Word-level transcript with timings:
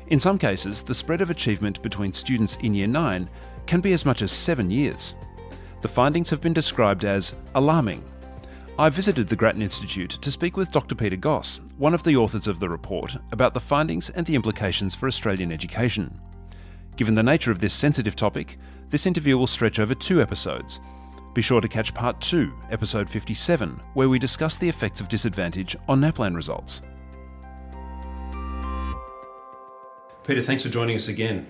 In 0.06 0.18
some 0.18 0.38
cases, 0.38 0.82
the 0.82 0.94
spread 0.94 1.20
of 1.20 1.28
achievement 1.28 1.82
between 1.82 2.14
students 2.14 2.56
in 2.62 2.72
Year 2.72 2.86
9 2.88 3.28
can 3.66 3.82
be 3.82 3.92
as 3.92 4.06
much 4.06 4.22
as 4.22 4.32
seven 4.32 4.70
years. 4.70 5.14
The 5.82 5.88
findings 5.88 6.30
have 6.30 6.40
been 6.40 6.54
described 6.54 7.04
as 7.04 7.34
alarming. 7.54 8.02
I 8.78 8.88
visited 8.88 9.28
the 9.28 9.36
Grattan 9.36 9.60
Institute 9.60 10.18
to 10.22 10.30
speak 10.30 10.56
with 10.56 10.72
Dr. 10.72 10.94
Peter 10.94 11.16
Goss, 11.16 11.60
one 11.76 11.92
of 11.92 12.02
the 12.02 12.16
authors 12.16 12.46
of 12.46 12.60
the 12.60 12.68
report, 12.68 13.14
about 13.30 13.52
the 13.52 13.60
findings 13.60 14.08
and 14.08 14.24
the 14.24 14.34
implications 14.34 14.94
for 14.94 15.06
Australian 15.06 15.52
education. 15.52 16.18
Given 16.98 17.14
the 17.14 17.22
nature 17.22 17.52
of 17.52 17.60
this 17.60 17.74
sensitive 17.74 18.16
topic, 18.16 18.58
this 18.90 19.06
interview 19.06 19.38
will 19.38 19.46
stretch 19.46 19.78
over 19.78 19.94
two 19.94 20.20
episodes. 20.20 20.80
Be 21.32 21.40
sure 21.40 21.60
to 21.60 21.68
catch 21.68 21.94
part 21.94 22.20
2, 22.20 22.52
episode 22.72 23.08
57, 23.08 23.80
where 23.94 24.08
we 24.08 24.18
discuss 24.18 24.56
the 24.56 24.68
effects 24.68 25.00
of 25.00 25.08
disadvantage 25.08 25.76
on 25.86 26.00
NAPLAN 26.00 26.34
results. 26.34 26.82
Peter, 30.24 30.42
thanks 30.42 30.64
for 30.64 30.70
joining 30.70 30.96
us 30.96 31.06
again. 31.06 31.46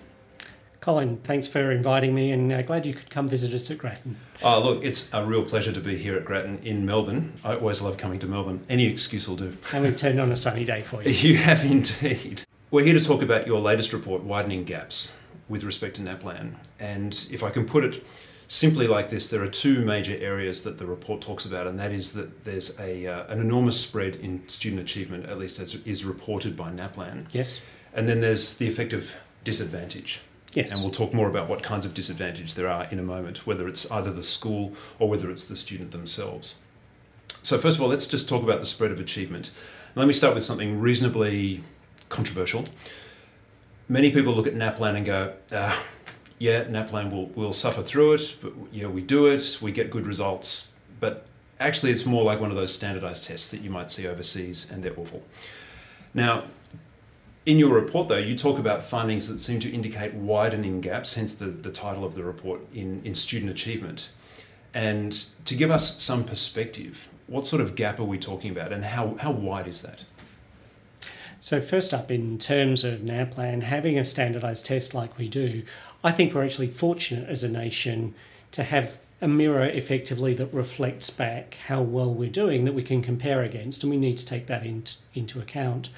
Colin, 0.83 1.17
thanks 1.25 1.49
for 1.49 1.73
inviting 1.73 2.15
me 2.15 2.31
and 2.31 2.53
uh, 2.53 2.61
glad 2.61 2.85
you 2.85 2.93
could 2.93 3.09
come 3.09 3.27
visit 3.27 3.55
us 3.55 3.71
at 3.71 3.79
Grattan. 3.79 4.19
Oh, 4.43 4.61
look, 4.61 4.85
it's 4.85 5.09
a 5.15 5.25
real 5.25 5.45
pleasure 5.45 5.73
to 5.73 5.81
be 5.81 5.97
here 5.97 6.15
at 6.15 6.27
Grattan 6.27 6.59
in 6.63 6.85
Melbourne. 6.85 7.41
I 7.43 7.55
always 7.55 7.81
love 7.81 7.97
coming 7.97 8.21
to 8.21 8.27
Melbourne. 8.27 8.67
Any 8.69 8.87
excuse 8.87 9.27
will 9.27 9.37
do. 9.37 9.57
And 9.73 9.83
we've 9.83 9.97
turned 9.97 10.21
on 10.21 10.31
a 10.31 10.37
sunny 10.37 10.67
day 10.67 10.83
for 10.83 11.03
you. 11.03 11.11
You 11.31 11.39
have 11.39 11.65
indeed. 11.65 12.43
We're 12.71 12.85
here 12.85 12.93
to 12.93 13.01
talk 13.01 13.23
about 13.23 13.47
your 13.47 13.61
latest 13.61 13.95
report, 13.95 14.23
Widening 14.25 14.65
Gaps 14.65 15.13
with 15.49 15.65
respect 15.65 15.97
to 15.97 16.03
NAPLAN. 16.03 16.55
And 16.79 17.27
if 17.31 17.43
I 17.43 17.51
can 17.51 17.67
put 17.67 17.85
it 17.85 18.05
simply 18.49 18.87
like 18.87 19.11
this, 19.11 19.29
there 19.29 19.43
are 19.43 19.49
two 19.49 19.85
major 19.85 20.17
areas 20.17 20.63
that 20.63 20.79
the 20.79 20.87
report 20.87 21.21
talks 21.21 21.45
about, 21.45 21.67
and 21.67 21.79
that 21.79 21.93
is 21.93 22.13
that 22.15 22.45
there's 22.45 22.79
a, 22.81 23.07
uh, 23.07 23.27
an 23.33 23.41
enormous 23.41 23.81
spread 23.81 24.17
in 24.17 24.47
student 24.49 24.81
achievement, 24.81 25.27
at 25.27 25.39
least 25.39 25.61
as 25.61 25.75
is 25.87 26.05
reported 26.05 26.57
by 26.57 26.71
NAPLAN. 26.71 27.27
Yes. 27.33 27.61
And 27.95 28.09
then 28.09 28.21
there's 28.21 28.57
the 28.57 28.69
effect 28.69 28.93
of 28.93 29.13
disadvantage. 29.45 30.21
Yes. 30.55 30.73
And 30.73 30.81
we'll 30.81 30.91
talk 30.91 31.13
more 31.13 31.29
about 31.29 31.49
what 31.49 31.63
kinds 31.63 31.85
of 31.85 31.95
disadvantage 31.95 32.55
there 32.55 32.69
are 32.69 32.87
in 32.91 32.99
a 32.99 33.03
moment, 33.03 33.47
whether 33.47 33.69
it's 33.69 33.91
either 33.91 34.13
the 34.13 34.23
school 34.23 34.75
or 34.99 35.09
whether 35.09 35.31
it's 35.31 35.45
the 35.45 35.57
student 35.57 35.91
themselves. 35.91 36.57
So, 37.43 37.59
first 37.59 37.77
of 37.77 37.83
all, 37.83 37.89
let's 37.89 38.07
just 38.07 38.29
talk 38.29 38.43
about 38.43 38.61
the 38.61 38.67
spread 38.67 38.91
of 38.91 38.99
achievement. 38.99 39.51
Let 39.95 40.09
me 40.09 40.15
start 40.15 40.35
with 40.35 40.45
something 40.45 40.81
reasonably 40.81 41.63
controversial 42.09 42.65
many 43.89 44.11
people 44.11 44.35
look 44.35 44.47
at 44.47 44.55
NAPLAN 44.55 44.97
and 44.97 45.07
go, 45.07 45.35
ah, 45.53 45.83
yeah, 46.39 46.65
NAPLAN 46.65 47.11
will, 47.11 47.27
will 47.29 47.53
suffer 47.53 47.83
through 47.83 48.15
it, 48.15 48.37
but 48.41 48.53
know, 48.83 48.91
we 48.91 49.03
do 49.03 49.27
it, 49.27 49.59
we 49.61 49.73
get 49.73 49.91
good 49.91 50.07
results. 50.07 50.73
But 51.01 51.27
actually, 51.59 51.93
it's 51.93 52.07
more 52.07 52.25
like 52.25 52.41
one 52.41 52.51
of 52.51 52.57
those 52.57 52.75
standardized 52.75 53.27
tests 53.27 53.51
that 53.51 53.61
you 53.61 53.71
might 53.71 53.91
see 53.91 54.07
overseas, 54.07 54.71
and 54.71 54.83
they're 54.83 54.99
awful. 54.99 55.23
Now, 56.15 56.45
in 57.47 57.59
your 57.59 57.75
report, 57.75 58.09
though, 58.09 58.19
you 58.19 58.37
talk 58.37 58.59
about 58.59 58.85
findings 58.85 59.29
that 59.29 59.41
seem 59.41 59.59
to 59.61 59.71
indicate 59.71 60.15
widening 60.15 60.81
gaps, 60.81 61.15
hence 61.15 61.35
the, 61.35 61.47
the 61.47 61.73
title 61.73 62.05
of 62.05 62.15
the 62.15 62.23
report, 62.23 62.61
in, 62.75 63.01
in 63.05 63.15
student 63.15 63.51
achievement. 63.51 64.11
And 64.75 65.25
to 65.47 65.55
give 65.55 65.71
us 65.71 66.03
some 66.03 66.25
perspective, 66.25 67.09
what 67.27 67.47
sort 67.47 67.63
of 67.63 67.75
gap 67.75 67.99
are 67.99 68.05
we 68.05 68.19
talking 68.19 68.51
about, 68.51 68.73
and 68.73 68.85
how, 68.85 69.17
how 69.21 69.31
wide 69.31 69.67
is 69.67 69.83
that? 69.83 70.01
So, 71.41 71.61
first 71.61 71.95
up, 71.95 72.11
in 72.11 72.39
terms 72.39 72.83
of 72.83 73.01
NAPLAN, 73.01 73.63
having 73.63 73.97
a 73.97 74.05
standardised 74.05 74.67
test 74.67 74.93
like 74.93 75.17
we 75.17 75.29
do, 75.29 75.63
I 76.03 76.11
think 76.11 76.35
we're 76.35 76.45
actually 76.45 76.69
fortunate 76.69 77.29
as 77.29 77.45
a 77.45 77.49
nation 77.49 78.15
to 78.53 78.65
have 78.65 78.99
a 79.21 79.29
mirror 79.29 79.65
effectively 79.65 80.35
that 80.35 80.53
reflects 80.53 81.11
back 81.11 81.57
how 81.67 81.83
well 81.83 82.13
we're 82.13 82.31
doing 82.31 82.65
that 82.65 82.75
we 82.75 82.83
can 82.83 83.03
compare 83.03 83.43
against, 83.43 83.83
and 83.83 83.91
we 83.91 83.97
need 83.97 84.19
to 84.19 84.27
take 84.27 84.47
that 84.47 84.65
in, 84.65 84.83
into 85.15 85.41
account. 85.41 85.91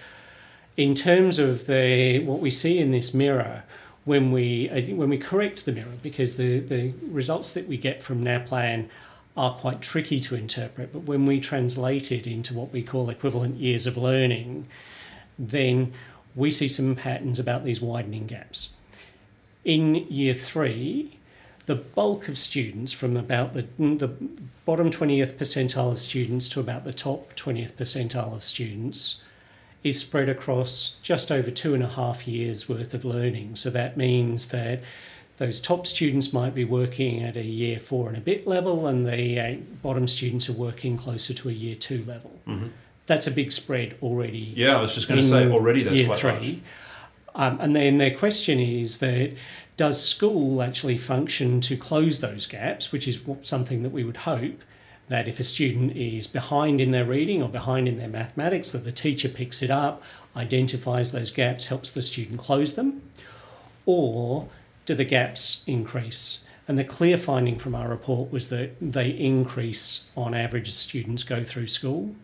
In 0.76 0.94
terms 0.94 1.38
of 1.38 1.66
the 1.66 2.18
what 2.20 2.40
we 2.40 2.50
see 2.50 2.78
in 2.78 2.90
this 2.90 3.14
mirror, 3.14 3.64
when 4.04 4.32
we 4.32 4.68
uh, 4.68 4.94
when 4.94 5.08
we 5.08 5.18
correct 5.18 5.64
the 5.64 5.72
mirror, 5.72 5.98
because 6.02 6.36
the, 6.36 6.60
the 6.60 6.92
results 7.02 7.52
that 7.52 7.66
we 7.66 7.78
get 7.78 8.02
from 8.02 8.22
NAPLAN 8.22 8.88
are 9.36 9.54
quite 9.54 9.80
tricky 9.80 10.20
to 10.20 10.34
interpret, 10.34 10.92
but 10.92 11.04
when 11.04 11.24
we 11.24 11.40
translate 11.40 12.12
it 12.12 12.26
into 12.26 12.52
what 12.52 12.72
we 12.72 12.82
call 12.82 13.08
equivalent 13.08 13.56
years 13.56 13.86
of 13.86 13.96
learning, 13.96 14.66
then 15.40 15.92
we 16.36 16.50
see 16.50 16.68
some 16.68 16.94
patterns 16.94 17.40
about 17.40 17.64
these 17.64 17.80
widening 17.80 18.26
gaps. 18.26 18.74
In 19.64 19.94
year 19.94 20.34
three, 20.34 21.18
the 21.66 21.74
bulk 21.74 22.28
of 22.28 22.38
students, 22.38 22.92
from 22.92 23.16
about 23.16 23.54
the, 23.54 23.66
the 23.78 24.08
bottom 24.64 24.90
20th 24.90 25.34
percentile 25.34 25.92
of 25.92 26.00
students 26.00 26.48
to 26.50 26.60
about 26.60 26.84
the 26.84 26.92
top 26.92 27.34
20th 27.36 27.72
percentile 27.72 28.34
of 28.34 28.44
students, 28.44 29.22
is 29.82 29.98
spread 29.98 30.28
across 30.28 30.98
just 31.02 31.32
over 31.32 31.50
two 31.50 31.74
and 31.74 31.82
a 31.82 31.88
half 31.88 32.28
years 32.28 32.68
worth 32.68 32.92
of 32.92 33.04
learning. 33.04 33.56
So 33.56 33.70
that 33.70 33.96
means 33.96 34.48
that 34.48 34.82
those 35.38 35.60
top 35.60 35.86
students 35.86 36.34
might 36.34 36.54
be 36.54 36.64
working 36.64 37.22
at 37.22 37.36
a 37.36 37.44
year 37.44 37.78
four 37.78 38.08
and 38.08 38.16
a 38.16 38.20
bit 38.20 38.46
level, 38.46 38.86
and 38.86 39.06
the 39.06 39.40
uh, 39.40 39.54
bottom 39.82 40.06
students 40.06 40.50
are 40.50 40.54
working 40.54 40.98
closer 40.98 41.32
to 41.32 41.48
a 41.48 41.52
year 41.52 41.76
two 41.76 42.04
level. 42.04 42.40
Mm-hmm 42.46 42.68
that's 43.06 43.26
a 43.26 43.30
big 43.30 43.52
spread 43.52 43.96
already. 44.02 44.52
Yeah, 44.56 44.76
I 44.76 44.80
was 44.80 44.94
just 44.94 45.08
going 45.08 45.20
to 45.20 45.26
say 45.26 45.50
already 45.50 45.82
that's 45.82 46.04
quite 46.04 46.40
three. 46.40 46.62
Um, 47.34 47.58
and 47.60 47.74
then 47.76 47.98
their 47.98 48.16
question 48.16 48.58
is 48.58 48.98
that 48.98 49.32
does 49.76 50.04
school 50.04 50.62
actually 50.62 50.98
function 50.98 51.60
to 51.62 51.76
close 51.76 52.20
those 52.20 52.46
gaps, 52.46 52.92
which 52.92 53.08
is 53.08 53.18
something 53.42 53.82
that 53.82 53.90
we 53.90 54.04
would 54.04 54.18
hope 54.18 54.60
that 55.08 55.26
if 55.26 55.40
a 55.40 55.44
student 55.44 55.96
is 55.96 56.26
behind 56.26 56.80
in 56.80 56.92
their 56.92 57.04
reading 57.04 57.42
or 57.42 57.48
behind 57.48 57.88
in 57.88 57.98
their 57.98 58.08
mathematics, 58.08 58.70
that 58.72 58.84
the 58.84 58.92
teacher 58.92 59.28
picks 59.28 59.62
it 59.62 59.70
up, 59.70 60.02
identifies 60.36 61.12
those 61.12 61.30
gaps, 61.30 61.66
helps 61.66 61.90
the 61.90 62.02
student 62.02 62.38
close 62.38 62.74
them, 62.74 63.02
or 63.86 64.48
do 64.86 64.94
the 64.94 65.04
gaps 65.04 65.64
increase? 65.66 66.46
And 66.68 66.78
the 66.78 66.84
clear 66.84 67.18
finding 67.18 67.58
from 67.58 67.74
our 67.74 67.88
report 67.88 68.30
was 68.30 68.50
that 68.50 68.76
they 68.80 69.08
increase 69.08 70.08
on 70.16 70.32
average 70.32 70.68
as 70.68 70.76
students 70.76 71.24
go 71.24 71.42
through 71.42 71.66
school 71.66 72.14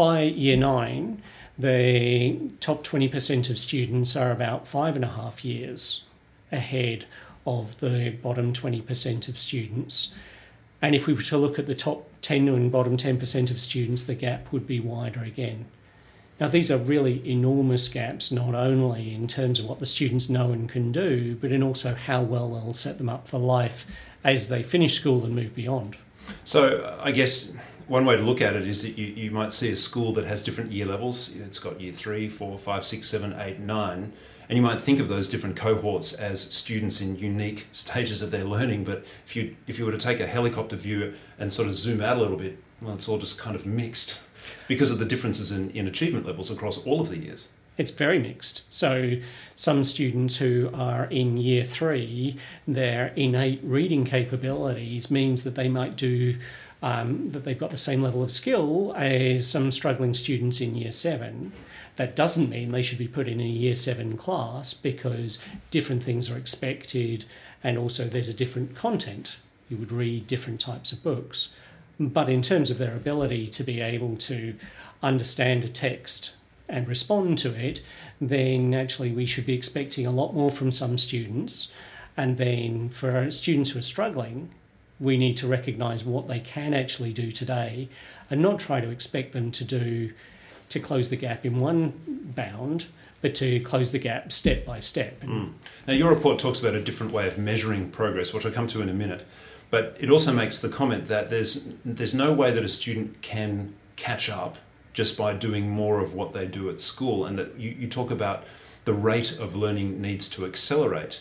by 0.00 0.22
year 0.22 0.56
nine, 0.56 1.20
the 1.58 2.34
top 2.58 2.82
20% 2.82 3.50
of 3.50 3.58
students 3.58 4.16
are 4.16 4.32
about 4.32 4.66
five 4.66 4.96
and 4.96 5.04
a 5.04 5.08
half 5.08 5.44
years 5.44 6.04
ahead 6.50 7.04
of 7.46 7.78
the 7.80 8.08
bottom 8.22 8.50
20% 8.50 9.28
of 9.28 9.38
students. 9.38 10.14
And 10.80 10.94
if 10.94 11.06
we 11.06 11.12
were 11.12 11.20
to 11.20 11.36
look 11.36 11.58
at 11.58 11.66
the 11.66 11.74
top 11.74 12.08
10 12.22 12.48
and 12.48 12.72
bottom 12.72 12.96
10% 12.96 13.50
of 13.50 13.60
students, 13.60 14.04
the 14.04 14.14
gap 14.14 14.50
would 14.50 14.66
be 14.66 14.80
wider 14.80 15.22
again. 15.22 15.66
Now, 16.40 16.48
these 16.48 16.70
are 16.70 16.78
really 16.78 17.20
enormous 17.30 17.86
gaps, 17.88 18.32
not 18.32 18.54
only 18.54 19.14
in 19.14 19.28
terms 19.28 19.60
of 19.60 19.66
what 19.66 19.80
the 19.80 19.86
students 19.86 20.30
know 20.30 20.50
and 20.50 20.66
can 20.66 20.92
do, 20.92 21.36
but 21.38 21.52
in 21.52 21.62
also 21.62 21.94
how 21.94 22.22
well 22.22 22.54
they'll 22.54 22.72
set 22.72 22.96
them 22.96 23.10
up 23.10 23.28
for 23.28 23.36
life 23.36 23.84
as 24.24 24.48
they 24.48 24.62
finish 24.62 24.98
school 24.98 25.26
and 25.26 25.34
move 25.34 25.54
beyond. 25.54 25.98
So, 26.46 26.98
I 27.02 27.10
guess 27.10 27.50
one 27.90 28.04
way 28.04 28.16
to 28.16 28.22
look 28.22 28.40
at 28.40 28.54
it 28.54 28.68
is 28.68 28.84
that 28.84 28.96
you, 28.96 29.06
you 29.06 29.32
might 29.32 29.52
see 29.52 29.72
a 29.72 29.76
school 29.76 30.12
that 30.12 30.24
has 30.24 30.44
different 30.44 30.70
year 30.70 30.86
levels. 30.86 31.34
It's 31.34 31.58
got 31.58 31.80
year 31.80 31.92
three, 31.92 32.28
four, 32.28 32.56
five, 32.56 32.86
six, 32.86 33.08
seven, 33.08 33.34
eight, 33.40 33.58
nine. 33.58 34.12
And 34.48 34.56
you 34.56 34.62
might 34.62 34.80
think 34.80 35.00
of 35.00 35.08
those 35.08 35.28
different 35.28 35.56
cohorts 35.56 36.12
as 36.12 36.40
students 36.40 37.00
in 37.00 37.16
unique 37.16 37.66
stages 37.72 38.22
of 38.22 38.30
their 38.30 38.44
learning. 38.44 38.84
But 38.84 39.04
if 39.26 39.34
you, 39.34 39.56
if 39.66 39.76
you 39.76 39.86
were 39.86 39.90
to 39.90 39.98
take 39.98 40.20
a 40.20 40.26
helicopter 40.28 40.76
view 40.76 41.14
and 41.40 41.52
sort 41.52 41.66
of 41.66 41.74
zoom 41.74 42.00
out 42.00 42.16
a 42.16 42.20
little 42.20 42.36
bit, 42.36 42.62
well, 42.80 42.94
it's 42.94 43.08
all 43.08 43.18
just 43.18 43.38
kind 43.38 43.56
of 43.56 43.66
mixed 43.66 44.20
because 44.68 44.92
of 44.92 45.00
the 45.00 45.04
differences 45.04 45.50
in, 45.50 45.70
in 45.70 45.88
achievement 45.88 46.24
levels 46.24 46.48
across 46.48 46.78
all 46.86 47.00
of 47.00 47.08
the 47.08 47.18
years. 47.18 47.48
It's 47.76 47.90
very 47.90 48.20
mixed. 48.20 48.72
So, 48.72 49.16
some 49.56 49.84
students 49.84 50.36
who 50.36 50.70
are 50.74 51.06
in 51.06 51.38
year 51.38 51.64
three, 51.64 52.36
their 52.68 53.08
innate 53.16 53.60
reading 53.64 54.04
capabilities 54.04 55.10
means 55.10 55.44
that 55.44 55.54
they 55.54 55.68
might 55.68 55.96
do 55.96 56.36
um, 56.82 57.30
that 57.32 57.44
they've 57.44 57.58
got 57.58 57.70
the 57.70 57.76
same 57.76 58.02
level 58.02 58.22
of 58.22 58.32
skill 58.32 58.94
as 58.96 59.48
some 59.48 59.70
struggling 59.70 60.14
students 60.14 60.60
in 60.60 60.74
year 60.74 60.92
seven. 60.92 61.52
That 61.96 62.16
doesn't 62.16 62.48
mean 62.48 62.72
they 62.72 62.82
should 62.82 62.98
be 62.98 63.08
put 63.08 63.28
in 63.28 63.40
a 63.40 63.44
year 63.44 63.76
seven 63.76 64.16
class 64.16 64.72
because 64.72 65.38
different 65.70 66.02
things 66.02 66.30
are 66.30 66.38
expected 66.38 67.26
and 67.62 67.76
also 67.76 68.04
there's 68.04 68.28
a 68.28 68.34
different 68.34 68.74
content. 68.74 69.36
You 69.68 69.76
would 69.76 69.92
read 69.92 70.26
different 70.26 70.60
types 70.60 70.92
of 70.92 71.02
books. 71.02 71.52
But 71.98 72.30
in 72.30 72.40
terms 72.40 72.70
of 72.70 72.78
their 72.78 72.96
ability 72.96 73.48
to 73.48 73.62
be 73.62 73.80
able 73.82 74.16
to 74.16 74.54
understand 75.02 75.64
a 75.64 75.68
text 75.68 76.34
and 76.66 76.88
respond 76.88 77.36
to 77.38 77.54
it, 77.54 77.82
then 78.20 78.72
actually 78.72 79.12
we 79.12 79.26
should 79.26 79.44
be 79.44 79.54
expecting 79.54 80.06
a 80.06 80.10
lot 80.10 80.32
more 80.32 80.50
from 80.50 80.72
some 80.72 80.96
students. 80.96 81.72
And 82.16 82.38
then 82.38 82.88
for 82.88 83.30
students 83.30 83.70
who 83.70 83.80
are 83.80 83.82
struggling, 83.82 84.50
we 85.00 85.16
need 85.16 85.36
to 85.38 85.46
recognise 85.46 86.04
what 86.04 86.28
they 86.28 86.40
can 86.40 86.74
actually 86.74 87.12
do 87.12 87.32
today 87.32 87.88
and 88.28 88.40
not 88.40 88.60
try 88.60 88.80
to 88.80 88.90
expect 88.90 89.32
them 89.32 89.50
to 89.50 89.64
do 89.64 90.12
to 90.68 90.78
close 90.78 91.10
the 91.10 91.16
gap 91.16 91.44
in 91.44 91.58
one 91.58 91.92
bound, 92.36 92.86
but 93.22 93.34
to 93.34 93.60
close 93.60 93.90
the 93.90 93.98
gap 93.98 94.30
step 94.30 94.64
by 94.64 94.78
step. 94.78 95.20
Mm. 95.20 95.52
Now, 95.86 95.94
your 95.94 96.10
report 96.10 96.38
talks 96.38 96.60
about 96.60 96.74
a 96.74 96.80
different 96.80 97.12
way 97.12 97.26
of 97.26 97.38
measuring 97.38 97.90
progress, 97.90 98.32
which 98.32 98.46
I'll 98.46 98.52
come 98.52 98.68
to 98.68 98.80
in 98.80 98.88
a 98.88 98.94
minute. 98.94 99.26
But 99.70 99.96
it 100.00 100.10
also 100.10 100.32
makes 100.32 100.60
the 100.60 100.68
comment 100.68 101.06
that 101.08 101.28
there's 101.28 101.68
there's 101.84 102.14
no 102.14 102.32
way 102.32 102.50
that 102.52 102.64
a 102.64 102.68
student 102.68 103.20
can 103.22 103.74
catch 103.96 104.28
up 104.28 104.58
just 104.92 105.16
by 105.16 105.32
doing 105.32 105.68
more 105.70 106.00
of 106.00 106.14
what 106.14 106.32
they 106.32 106.46
do 106.46 106.68
at 106.68 106.80
school, 106.80 107.24
and 107.24 107.38
that 107.38 107.58
you, 107.58 107.70
you 107.70 107.88
talk 107.88 108.10
about 108.10 108.44
the 108.84 108.92
rate 108.92 109.38
of 109.38 109.54
learning 109.54 110.00
needs 110.00 110.28
to 110.30 110.44
accelerate. 110.44 111.20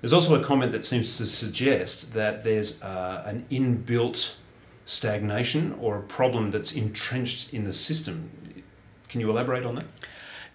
There's 0.00 0.12
also 0.12 0.40
a 0.40 0.44
comment 0.44 0.72
that 0.72 0.84
seems 0.84 1.16
to 1.18 1.26
suggest 1.26 2.14
that 2.14 2.44
there's 2.44 2.80
uh, 2.82 3.22
an 3.26 3.44
inbuilt 3.50 4.34
stagnation 4.86 5.76
or 5.80 5.98
a 5.98 6.02
problem 6.02 6.50
that's 6.50 6.72
entrenched 6.72 7.52
in 7.52 7.64
the 7.64 7.72
system. 7.72 8.30
Can 9.08 9.20
you 9.20 9.30
elaborate 9.30 9.64
on 9.64 9.74
that? 9.76 9.86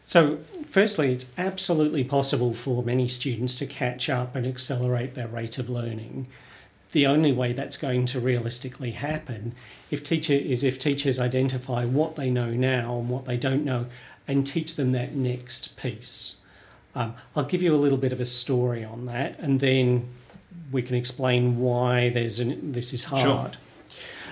So, 0.06 0.40
firstly, 0.66 1.14
it's 1.14 1.32
absolutely 1.38 2.04
possible 2.04 2.54
for 2.54 2.84
many 2.84 3.08
students 3.08 3.56
to 3.56 3.66
catch 3.66 4.10
up 4.10 4.36
and 4.36 4.46
accelerate 4.46 5.16
their 5.16 5.28
rate 5.28 5.58
of 5.58 5.70
learning. 5.70 6.28
The 6.92 7.08
only 7.08 7.32
way 7.32 7.54
that's 7.54 7.78
going 7.78 8.06
to 8.08 8.20
realistically 8.20 8.92
happen 8.92 9.56
if 9.90 10.04
teacher 10.04 10.34
is 10.34 10.64
if 10.64 10.78
teachers 10.78 11.20
identify 11.20 11.86
what 11.86 12.16
they 12.16 12.30
know 12.30 12.52
now 12.52 12.98
and 13.00 13.10
what 13.10 13.26
they 13.26 13.38
don't 13.38 13.66
know 13.66 13.88
and 14.28 14.46
teach 14.46 14.76
them 14.76 14.92
that 14.92 15.16
next 15.16 15.76
piece. 15.76 16.38
Um, 16.96 17.16
I'll 17.36 17.46
give 17.46 17.62
you 17.62 17.74
a 17.74 17.78
little 17.78 17.98
bit 17.98 18.12
of 18.12 18.22
a 18.22 18.26
story 18.26 18.84
on 18.84 19.06
that, 19.08 19.40
and 19.40 19.60
then 19.60 20.08
we 20.72 20.82
can 20.82 20.96
explain 20.96 21.60
why 21.60 22.10
there's 22.10 22.40
an, 22.40 22.72
this 22.72 22.94
is 22.94 23.06
hard. 23.06 23.24
Sure. 23.24 23.52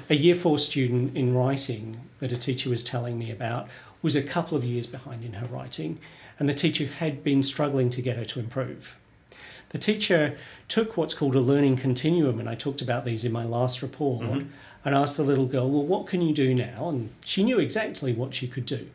A 0.10 0.16
year 0.16 0.36
four 0.36 0.60
student 0.60 1.16
in 1.16 1.34
writing 1.34 2.02
that 2.20 2.32
a 2.32 2.38
teacher 2.38 2.70
was 2.70 2.84
telling 2.84 3.18
me 3.18 3.32
about 3.32 3.68
was 4.02 4.16
a 4.16 4.24
couple 4.24 4.58
of 4.58 4.64
years 4.64 4.88
behind 4.88 5.24
in 5.24 5.34
her 5.34 5.48
writing, 5.48 6.00
and 6.40 6.50
the 6.50 6.54
teacher 6.54 6.86
had 6.86 7.24
been 7.24 7.44
struggling 7.44 7.90
to 7.92 8.02
get 8.02 8.18
her 8.18 8.26
to 8.26 8.40
improve. 8.40 8.96
The 9.70 9.78
teacher 9.78 10.38
took 10.68 10.98
what's 10.98 11.14
called 11.14 11.36
a 11.36 11.40
learning 11.40 11.78
continuum, 11.78 12.40
and 12.40 12.50
I 12.50 12.56
talked 12.56 12.82
about 12.82 13.06
these 13.06 13.24
in 13.24 13.32
my 13.32 13.46
last 13.46 13.82
report, 13.82 14.26
mm-hmm. 14.26 14.50
and 14.84 14.96
asked 14.96 15.18
the 15.18 15.24
little 15.24 15.46
girl, 15.46 15.70
Well, 15.70 15.86
what 15.86 16.08
can 16.08 16.22
you 16.22 16.34
do 16.34 16.54
now? 16.54 16.90
And 16.90 17.10
she 17.26 17.44
knew 17.44 17.60
exactly 17.60 18.14
what 18.14 18.34
she 18.34 18.48
could 18.48 18.66
do. 18.66 18.90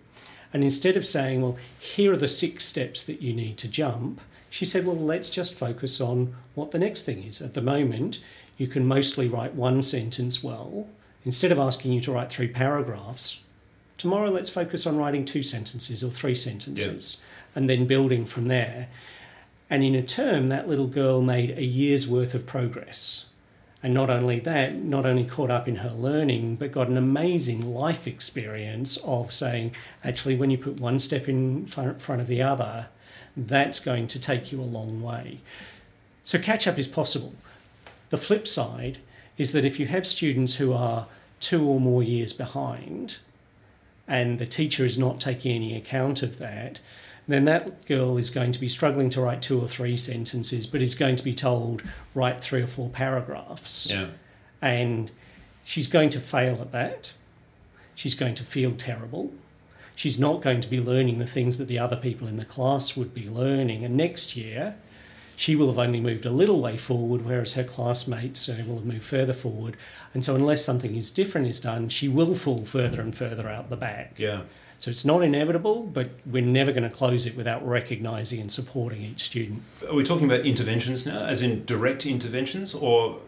And 0.56 0.64
instead 0.64 0.96
of 0.96 1.06
saying, 1.06 1.42
Well, 1.42 1.58
here 1.78 2.14
are 2.14 2.16
the 2.16 2.28
six 2.28 2.64
steps 2.64 3.02
that 3.02 3.20
you 3.20 3.34
need 3.34 3.58
to 3.58 3.68
jump, 3.68 4.22
she 4.48 4.64
said, 4.64 4.86
Well, 4.86 4.96
let's 4.96 5.28
just 5.28 5.58
focus 5.58 6.00
on 6.00 6.34
what 6.54 6.70
the 6.70 6.78
next 6.78 7.02
thing 7.02 7.24
is. 7.24 7.42
At 7.42 7.52
the 7.52 7.60
moment, 7.60 8.20
you 8.56 8.66
can 8.66 8.86
mostly 8.86 9.28
write 9.28 9.54
one 9.54 9.82
sentence 9.82 10.42
well. 10.42 10.88
Instead 11.26 11.52
of 11.52 11.58
asking 11.58 11.92
you 11.92 12.00
to 12.00 12.12
write 12.12 12.30
three 12.30 12.48
paragraphs, 12.48 13.42
Tomorrow, 13.98 14.30
let's 14.30 14.48
focus 14.48 14.86
on 14.86 14.96
writing 14.96 15.26
two 15.26 15.42
sentences 15.42 16.02
or 16.02 16.08
three 16.10 16.34
sentences 16.34 17.20
yeah. 17.20 17.60
and 17.60 17.68
then 17.68 17.86
building 17.86 18.24
from 18.24 18.46
there. 18.46 18.88
And 19.68 19.84
in 19.84 19.94
a 19.94 20.02
term, 20.02 20.48
that 20.48 20.70
little 20.70 20.86
girl 20.86 21.20
made 21.20 21.50
a 21.50 21.64
year's 21.64 22.08
worth 22.08 22.34
of 22.34 22.46
progress. 22.46 23.26
And 23.86 23.94
not 23.94 24.10
only 24.10 24.40
that, 24.40 24.74
not 24.74 25.06
only 25.06 25.24
caught 25.24 25.48
up 25.48 25.68
in 25.68 25.76
her 25.76 25.90
learning, 25.92 26.56
but 26.56 26.72
got 26.72 26.88
an 26.88 26.96
amazing 26.96 27.72
life 27.72 28.08
experience 28.08 28.96
of 29.04 29.32
saying, 29.32 29.76
actually, 30.02 30.34
when 30.34 30.50
you 30.50 30.58
put 30.58 30.80
one 30.80 30.98
step 30.98 31.28
in 31.28 31.66
front 31.68 32.20
of 32.20 32.26
the 32.26 32.42
other, 32.42 32.88
that's 33.36 33.78
going 33.78 34.08
to 34.08 34.18
take 34.18 34.50
you 34.50 34.60
a 34.60 34.62
long 34.62 35.02
way. 35.02 35.38
So, 36.24 36.36
catch 36.36 36.66
up 36.66 36.80
is 36.80 36.88
possible. 36.88 37.36
The 38.10 38.16
flip 38.16 38.48
side 38.48 38.98
is 39.38 39.52
that 39.52 39.64
if 39.64 39.78
you 39.78 39.86
have 39.86 40.04
students 40.04 40.56
who 40.56 40.72
are 40.72 41.06
two 41.38 41.64
or 41.64 41.78
more 41.78 42.02
years 42.02 42.32
behind, 42.32 43.18
and 44.08 44.40
the 44.40 44.46
teacher 44.46 44.84
is 44.84 44.98
not 44.98 45.20
taking 45.20 45.54
any 45.54 45.76
account 45.76 46.24
of 46.24 46.40
that, 46.40 46.80
then 47.28 47.44
that 47.46 47.86
girl 47.86 48.16
is 48.16 48.30
going 48.30 48.52
to 48.52 48.60
be 48.60 48.68
struggling 48.68 49.10
to 49.10 49.20
write 49.20 49.42
two 49.42 49.60
or 49.60 49.68
three 49.68 49.96
sentences, 49.96 50.66
but 50.66 50.80
is 50.80 50.94
going 50.94 51.16
to 51.16 51.24
be 51.24 51.34
told 51.34 51.82
write 52.14 52.42
three 52.42 52.62
or 52.62 52.66
four 52.66 52.88
paragraphs. 52.88 53.90
Yeah. 53.90 54.08
And 54.62 55.10
she's 55.64 55.88
going 55.88 56.10
to 56.10 56.20
fail 56.20 56.60
at 56.60 56.72
that. 56.72 57.12
She's 57.94 58.14
going 58.14 58.34
to 58.36 58.44
feel 58.44 58.72
terrible. 58.76 59.32
She's 59.96 60.20
not 60.20 60.42
going 60.42 60.60
to 60.60 60.68
be 60.68 60.80
learning 60.80 61.18
the 61.18 61.26
things 61.26 61.56
that 61.58 61.68
the 61.68 61.78
other 61.78 61.96
people 61.96 62.28
in 62.28 62.36
the 62.36 62.44
class 62.44 62.96
would 62.96 63.14
be 63.14 63.28
learning. 63.28 63.84
And 63.84 63.96
next 63.96 64.36
year, 64.36 64.76
she 65.34 65.56
will 65.56 65.68
have 65.68 65.78
only 65.78 66.00
moved 66.00 66.26
a 66.26 66.30
little 66.30 66.60
way 66.60 66.76
forward, 66.76 67.24
whereas 67.24 67.54
her 67.54 67.64
classmates 67.64 68.48
uh, 68.48 68.62
will 68.66 68.76
have 68.76 68.86
moved 68.86 69.04
further 69.04 69.32
forward. 69.32 69.76
And 70.14 70.24
so, 70.24 70.34
unless 70.34 70.64
something 70.64 70.96
is 70.96 71.10
different 71.10 71.46
is 71.46 71.60
done, 71.60 71.88
she 71.88 72.08
will 72.08 72.34
fall 72.34 72.64
further 72.64 73.00
and 73.00 73.16
further 73.16 73.48
out 73.48 73.70
the 73.70 73.76
back. 73.76 74.14
Yeah. 74.16 74.42
So 74.78 74.90
it's 74.90 75.04
not 75.04 75.22
inevitable, 75.22 75.82
but 75.84 76.10
we're 76.26 76.44
never 76.44 76.70
going 76.70 76.82
to 76.82 76.90
close 76.90 77.26
it 77.26 77.36
without 77.36 77.66
recognising 77.66 78.40
and 78.40 78.52
supporting 78.52 79.02
each 79.02 79.24
student. 79.24 79.62
Are 79.88 79.94
we 79.94 80.04
talking 80.04 80.26
about 80.26 80.44
interventions 80.44 81.06
now, 81.06 81.24
as 81.24 81.42
in 81.42 81.64
direct 81.64 82.04
interventions, 82.04 82.74
or 82.74 83.18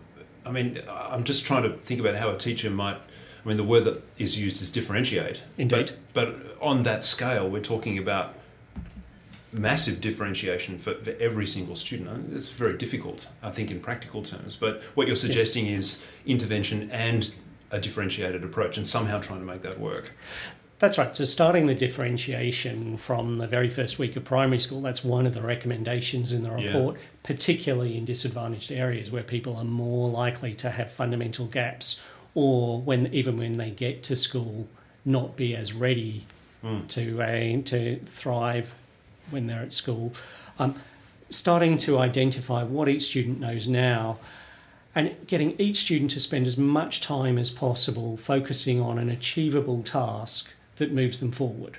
I 0.45 0.51
mean, 0.51 0.83
I'm 0.89 1.25
just 1.25 1.45
trying 1.45 1.63
to 1.65 1.71
think 1.79 2.01
about 2.01 2.17
how 2.17 2.31
a 2.31 2.39
teacher 2.39 2.71
might. 2.71 2.97
I 2.97 3.49
mean, 3.49 3.57
the 3.57 3.65
word 3.65 3.85
that 3.85 4.03
is 4.19 4.39
used 4.39 4.61
is 4.63 4.71
differentiate. 4.71 5.41
Indeed. 5.57 5.93
But, 6.13 6.31
but 6.33 6.57
on 6.61 6.83
that 6.83 7.05
scale, 7.05 7.49
we're 7.49 7.63
talking 7.63 7.99
about 7.99 8.35
massive 9.53 10.01
differentiation 10.01 10.79
for, 10.79 10.95
for 10.95 11.11
every 11.21 11.47
single 11.47 11.77
student. 11.77 12.33
It's 12.35 12.51
very 12.51 12.77
difficult, 12.77 13.29
I 13.43 13.51
think, 13.51 13.71
in 13.71 13.81
practical 13.81 14.23
terms. 14.23 14.57
But 14.57 14.83
what 14.95 15.07
you're 15.07 15.17
suggesting 15.17 15.67
yes. 15.67 15.79
is 15.79 16.05
intervention 16.27 16.91
and 16.91 17.33
a 17.71 17.81
differentiated 17.81 18.45
approach 18.45 18.77
and 18.77 18.87
somehow 18.87 19.21
trying 19.21 19.41
to 19.41 19.47
make 19.47 19.63
that 19.63 19.79
work. 19.79 20.13
That's 20.79 20.97
right. 20.97 21.15
So, 21.17 21.25
starting 21.25 21.67
the 21.67 21.75
differentiation 21.75 22.99
from 22.99 23.39
the 23.39 23.49
very 23.49 23.69
first 23.69 23.99
week 23.99 24.15
of 24.15 24.25
primary 24.25 24.61
school, 24.61 24.81
that's 24.81 25.03
one 25.03 25.27
of 25.27 25.35
the 25.35 25.43
recommendations 25.43 26.31
in 26.31 26.45
the 26.45 26.53
report, 26.53 26.97
yeah. 26.97 27.03
particularly 27.25 27.97
in 27.97 28.05
disadvantaged 28.05 28.71
areas 28.71 29.11
where 29.11 29.25
people 29.25 29.57
are 29.57 29.65
more 29.65 30.09
likely 30.09 30.55
to 30.55 30.71
have 30.71 30.93
fundamental 30.93 31.47
gaps 31.47 32.01
or 32.35 32.81
when 32.81 33.13
even 33.13 33.37
when 33.37 33.59
they 33.59 33.71
get 33.71 34.05
to 34.05 34.15
school, 34.15 34.69
not 35.05 35.37
be 35.37 35.57
as 35.57 35.73
ready 35.73 36.25
mm. 36.63 36.87
to, 36.87 37.21
uh, 37.23 37.63
to 37.65 37.99
thrive 38.07 38.73
when 39.31 39.49
they're 39.49 39.63
at 39.63 39.73
school, 39.73 40.13
um, 40.61 40.77
starting 41.29 41.77
to 41.77 41.99
identify 41.99 42.63
what 42.63 42.89
each 42.89 43.07
student 43.07 43.41
knows 43.41 43.67
now 43.67 44.19
and 44.95 45.15
getting 45.27 45.59
each 45.61 45.79
student 45.79 46.11
to 46.13 46.21
spend 46.21 46.47
as 46.47 46.57
much 46.57 47.01
time 47.01 47.39
as 47.39 47.51
possible 47.51 48.17
focusing 48.17 48.81
on 48.81 48.99
an 48.99 49.09
achievable 49.09 49.83
task 49.83 50.53
that 50.79 50.93
moves 50.93 51.21
them 51.21 51.31
forward. 51.31 51.79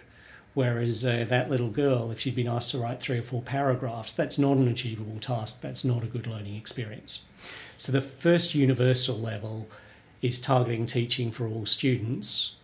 Whereas 0.54 1.06
uh, 1.06 1.26
that 1.30 1.50
little 1.50 1.70
girl, 1.70 2.12
if 2.12 2.20
she'd 2.20 2.36
been 2.36 2.48
asked 2.48 2.72
to 2.72 2.80
write 2.80 3.00
three 3.00 3.20
or 3.20 3.24
four 3.24 3.42
paragraphs, 3.42 4.14
that's 4.14 4.40
not 4.40 4.58
an 4.58 4.68
achievable 4.68 5.20
task, 5.20 5.62
that's 5.62 5.86
not 5.86 6.04
a 6.04 6.08
good 6.08 6.28
learning 6.28 6.56
experience. 6.56 7.26
So 7.78 7.92
the 7.92 8.02
first 8.02 8.56
universal 8.56 9.18
level 9.18 9.68
is 10.22 10.42
targeting 10.42 10.86
teaching 10.86 11.32
for 11.32 11.48
all 11.48 11.66
students. 11.66 12.56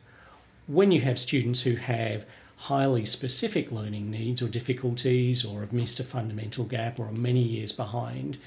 When 0.67 0.91
you 0.91 1.01
have 1.01 1.19
students 1.19 1.61
who 1.61 1.75
have 1.75 2.25
highly 2.57 3.05
specific 3.05 3.71
learning 3.71 4.09
needs 4.09 4.41
or 4.41 4.47
difficulties 4.47 5.45
or 5.45 5.61
have 5.61 5.71
missed 5.71 5.99
a 5.99 6.03
fundamental 6.03 6.65
gap 6.65 6.99
or 6.99 7.07
are 7.07 7.11
many 7.11 7.41
years 7.41 7.71
behind, 7.71 8.37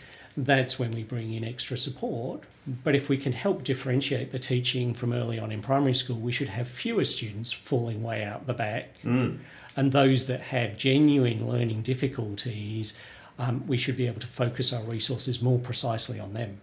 that's 0.45 0.78
when 0.78 0.92
we 0.92 1.02
bring 1.02 1.35
in 1.35 1.45
extra 1.45 1.76
support. 1.76 2.42
But 2.85 2.95
if 2.95 3.09
we 3.09 3.16
can 3.16 3.33
help 3.33 3.64
differentiate 3.64 4.30
the 4.30 4.38
teaching 4.38 4.95
from 4.95 5.12
early 5.12 5.38
on 5.38 5.50
in 5.50 5.62
primary 5.62 5.95
school, 5.95 6.16
we 6.16 6.33
should 6.33 6.49
have 6.49 6.68
fewer 6.68 7.04
students 7.04 7.52
falling 7.52 8.02
way 8.02 8.23
out 8.23 8.47
the 8.47 8.54
back. 8.54 8.90
Mm. 9.02 9.38
And 9.76 9.92
those 9.92 10.26
that 10.28 10.40
have 10.40 10.76
genuine 10.76 11.49
learning 11.49 11.83
difficulties, 11.83 12.99
um, 13.38 13.66
we 13.66 13.78
should 13.78 13.97
be 13.97 14.07
able 14.07 14.21
to 14.21 14.26
focus 14.26 14.73
our 14.73 14.83
resources 14.83 15.42
more 15.42 15.59
precisely 15.59 16.21
on 16.21 16.35
them. 16.35 16.61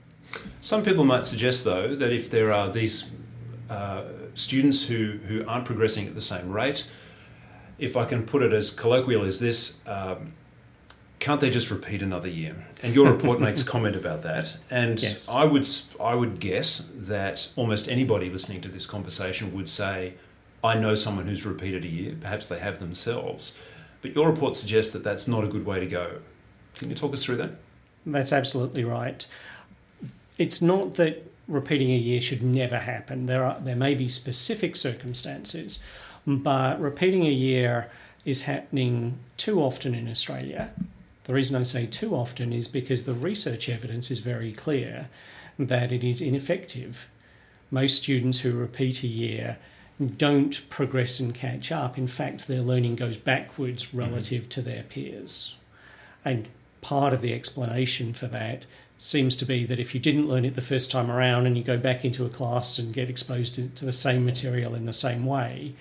Some 0.61 0.83
people 0.83 1.03
might 1.03 1.25
suggest, 1.25 1.65
though, 1.65 1.95
that 1.95 2.11
if 2.13 2.29
there 2.29 2.53
are 2.53 2.69
these 2.69 3.09
uh, 3.69 4.03
students 4.35 4.83
who, 4.83 5.17
who 5.27 5.45
aren't 5.47 5.65
progressing 5.65 6.07
at 6.07 6.15
the 6.15 6.21
same 6.21 6.51
rate, 6.51 6.87
if 7.77 7.97
I 7.97 8.05
can 8.05 8.25
put 8.25 8.41
it 8.41 8.53
as 8.53 8.69
colloquial 8.69 9.25
as 9.25 9.39
this, 9.39 9.79
um, 9.85 10.33
can't 11.25 11.41
they 11.41 11.49
just 11.49 11.71
repeat 11.71 12.03
another 12.03 12.27
year? 12.27 12.55
And 12.83 12.93
your 12.93 13.11
report 13.11 13.39
makes 13.47 13.63
comment 13.63 13.95
about 13.95 14.21
that. 14.21 14.57
And 14.69 15.01
yes. 15.01 15.27
I 15.27 15.43
would 15.43 15.67
I 15.99 16.13
would 16.13 16.39
guess 16.39 16.87
that 16.93 17.49
almost 17.55 17.89
anybody 17.89 18.29
listening 18.29 18.61
to 18.61 18.69
this 18.69 18.85
conversation 18.85 19.51
would 19.55 19.67
say, 19.67 20.13
I 20.63 20.75
know 20.75 20.93
someone 20.93 21.25
who's 21.25 21.43
repeated 21.43 21.83
a 21.83 21.87
year. 21.87 22.15
Perhaps 22.21 22.47
they 22.47 22.59
have 22.59 22.77
themselves. 22.77 23.55
But 24.03 24.15
your 24.15 24.29
report 24.29 24.55
suggests 24.55 24.93
that 24.93 25.03
that's 25.03 25.27
not 25.27 25.43
a 25.43 25.47
good 25.47 25.65
way 25.65 25.79
to 25.79 25.87
go. 25.87 26.19
Can 26.75 26.91
you 26.91 26.95
talk 26.95 27.11
us 27.11 27.23
through 27.23 27.37
that? 27.37 27.55
That's 28.05 28.31
absolutely 28.31 28.83
right. 28.83 29.27
It's 30.37 30.61
not 30.61 30.93
that 30.95 31.23
repeating 31.47 31.89
a 31.89 31.97
year 31.97 32.21
should 32.21 32.43
never 32.43 32.77
happen. 32.77 33.25
There 33.25 33.43
are 33.43 33.59
there 33.59 33.75
may 33.75 33.95
be 33.95 34.09
specific 34.09 34.75
circumstances, 34.75 35.79
but 36.27 36.79
repeating 36.79 37.25
a 37.25 37.31
year 37.31 37.89
is 38.25 38.43
happening 38.43 39.17
too 39.37 39.59
often 39.59 39.95
in 39.95 40.07
Australia. 40.07 40.69
The 41.25 41.33
reason 41.33 41.55
I 41.55 41.63
say 41.63 41.85
too 41.85 42.15
often 42.15 42.53
is 42.53 42.67
because 42.67 43.05
the 43.05 43.13
research 43.13 43.67
evidence 43.67 44.09
is 44.09 44.19
very 44.19 44.53
clear 44.53 45.09
that 45.57 45.91
it 45.91 46.03
is 46.03 46.21
ineffective. 46.21 47.07
Most 47.71 48.01
students 48.01 48.39
who 48.39 48.53
repeat 48.53 49.03
a 49.03 49.07
year 49.07 49.57
don't 50.17 50.69
progress 50.69 51.19
and 51.19 51.33
catch 51.33 51.71
up. 51.71 51.97
In 51.97 52.07
fact, 52.07 52.47
their 52.47 52.61
learning 52.61 52.95
goes 52.95 53.17
backwards 53.17 53.93
relative 53.93 54.43
mm-hmm. 54.43 54.49
to 54.49 54.61
their 54.61 54.83
peers. 54.83 55.55
And 56.23 56.47
part 56.81 57.13
of 57.13 57.21
the 57.21 57.33
explanation 57.33 58.13
for 58.13 58.27
that 58.27 58.65
seems 58.97 59.35
to 59.37 59.45
be 59.45 59.65
that 59.65 59.79
if 59.79 59.93
you 59.93 59.99
didn't 59.99 60.27
learn 60.27 60.45
it 60.45 60.55
the 60.55 60.61
first 60.61 60.91
time 60.91 61.09
around 61.09 61.47
and 61.47 61.57
you 61.57 61.63
go 61.63 61.77
back 61.77 62.05
into 62.05 62.25
a 62.25 62.29
class 62.29 62.77
and 62.77 62.93
get 62.93 63.09
exposed 63.09 63.55
to, 63.55 63.67
to 63.69 63.85
the 63.85 63.93
same 63.93 64.25
material 64.25 64.75
in 64.75 64.85
the 64.85 64.93
same 64.93 65.25
way, 65.25 65.73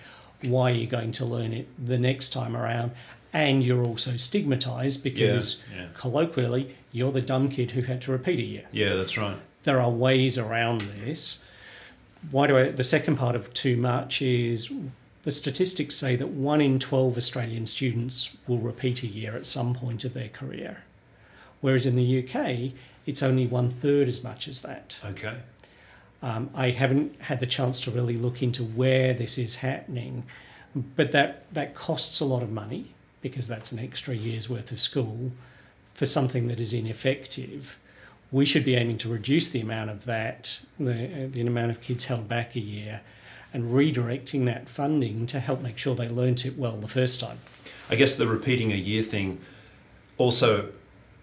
why 0.43 0.71
are 0.71 0.75
you 0.75 0.87
going 0.87 1.13
to 1.13 1.25
learn 1.25 1.53
it 1.53 1.67
the 1.85 1.99
next 1.99 2.31
time 2.31 2.57
around? 2.57 2.93
And 3.35 3.64
you're 3.64 3.85
also 3.85 4.17
stigmatized 4.17 5.03
because 5.03 5.64
yeah, 5.71 5.83
yeah. 5.83 5.88
colloquially, 5.93 6.76
you're 6.93 7.11
the 7.11 7.21
dumb 7.21 7.50
kid 7.50 7.73
who 7.73 7.83
had 7.83 8.00
to 8.03 8.12
repeat 8.12 8.38
a 8.38 8.43
year. 8.43 8.64
Yeah, 8.71 8.95
that's 8.95 9.19
right. 9.19 9.37
There 9.64 9.81
are 9.81 9.91
ways 9.91 10.38
around 10.38 10.83
this. 10.83 11.45
Why 12.31 12.47
do 12.47 12.57
I? 12.57 12.71
The 12.71 12.85
second 12.85 13.17
part 13.17 13.35
of 13.35 13.53
too 13.53 13.76
much 13.76 14.23
is 14.23 14.73
the 15.25 15.33
statistics 15.33 15.97
say 15.97 16.14
that 16.14 16.29
one 16.29 16.61
in 16.61 16.79
12 16.79 17.17
Australian 17.17 17.67
students 17.67 18.37
will 18.47 18.59
repeat 18.59 19.03
a 19.03 19.09
year 19.09 19.35
at 19.35 19.49
some 19.49 19.75
point 19.75 20.05
of 20.05 20.14
their 20.14 20.29
career. 20.29 20.85
Whereas 21.61 21.87
in 21.87 21.97
the 21.97 22.23
UK, 22.23 22.73
it's 23.05 23.23
only 23.23 23.47
one 23.47 23.71
third 23.71 24.09
as 24.09 24.23
much 24.23 24.47
as 24.47 24.62
that. 24.62 24.97
Okay. 25.05 25.38
Um, 26.23 26.50
I 26.55 26.71
haven't 26.71 27.21
had 27.23 27.41
the 27.41 27.47
chance 27.47 27.81
to 27.81 27.91
really 27.91 28.17
look 28.17 28.43
into 28.43 28.62
where 28.62 29.12
this 29.12 29.38
is 29.38 29.57
happening, 29.57 30.25
but 30.75 31.12
that, 31.12 31.53
that 31.53 31.75
costs 31.75 32.21
a 32.21 32.25
lot 32.25 32.43
of 32.43 32.50
money 32.50 32.94
because 33.25 33.49
that's 33.49 33.73
an 33.73 33.78
extra 33.78 34.14
year's 34.14 34.50
worth 34.50 34.71
of 34.71 34.78
school 34.78 35.33
for 35.95 36.04
something 36.04 36.47
that 36.49 36.61
is 36.61 36.75
ineffective. 36.75 37.78
We 38.31 38.45
should 38.45 38.66
be 38.66 38.75
aiming 38.75 38.99
to 38.99 39.09
reduce 39.09 39.49
the 39.49 39.62
amount 39.62 39.88
of 39.88 40.04
that, 40.04 40.61
the, 40.78 40.93
uh, 40.93 41.28
the 41.31 41.40
amount 41.40 41.71
of 41.71 41.81
kids 41.81 42.04
held 42.04 42.28
back 42.28 42.54
a 42.54 42.61
year, 42.61 43.00
and 43.54 43.73
redirecting 43.73 44.45
that 44.45 44.69
funding 44.69 45.26
to 45.28 45.40
help 45.40 45.62
make 45.62 45.78
sure 45.78 45.95
they 45.95 46.07
learnt 46.07 46.45
it 46.45 46.59
well 46.59 46.76
the 46.76 46.87
first 46.87 47.19
time. 47.19 47.38
I 47.88 47.97
guess 47.97 48.14
the 48.14 48.26
repeating 48.26 48.73
a 48.73 48.76
year 48.76 49.02
thing 49.02 49.40
also 50.19 50.69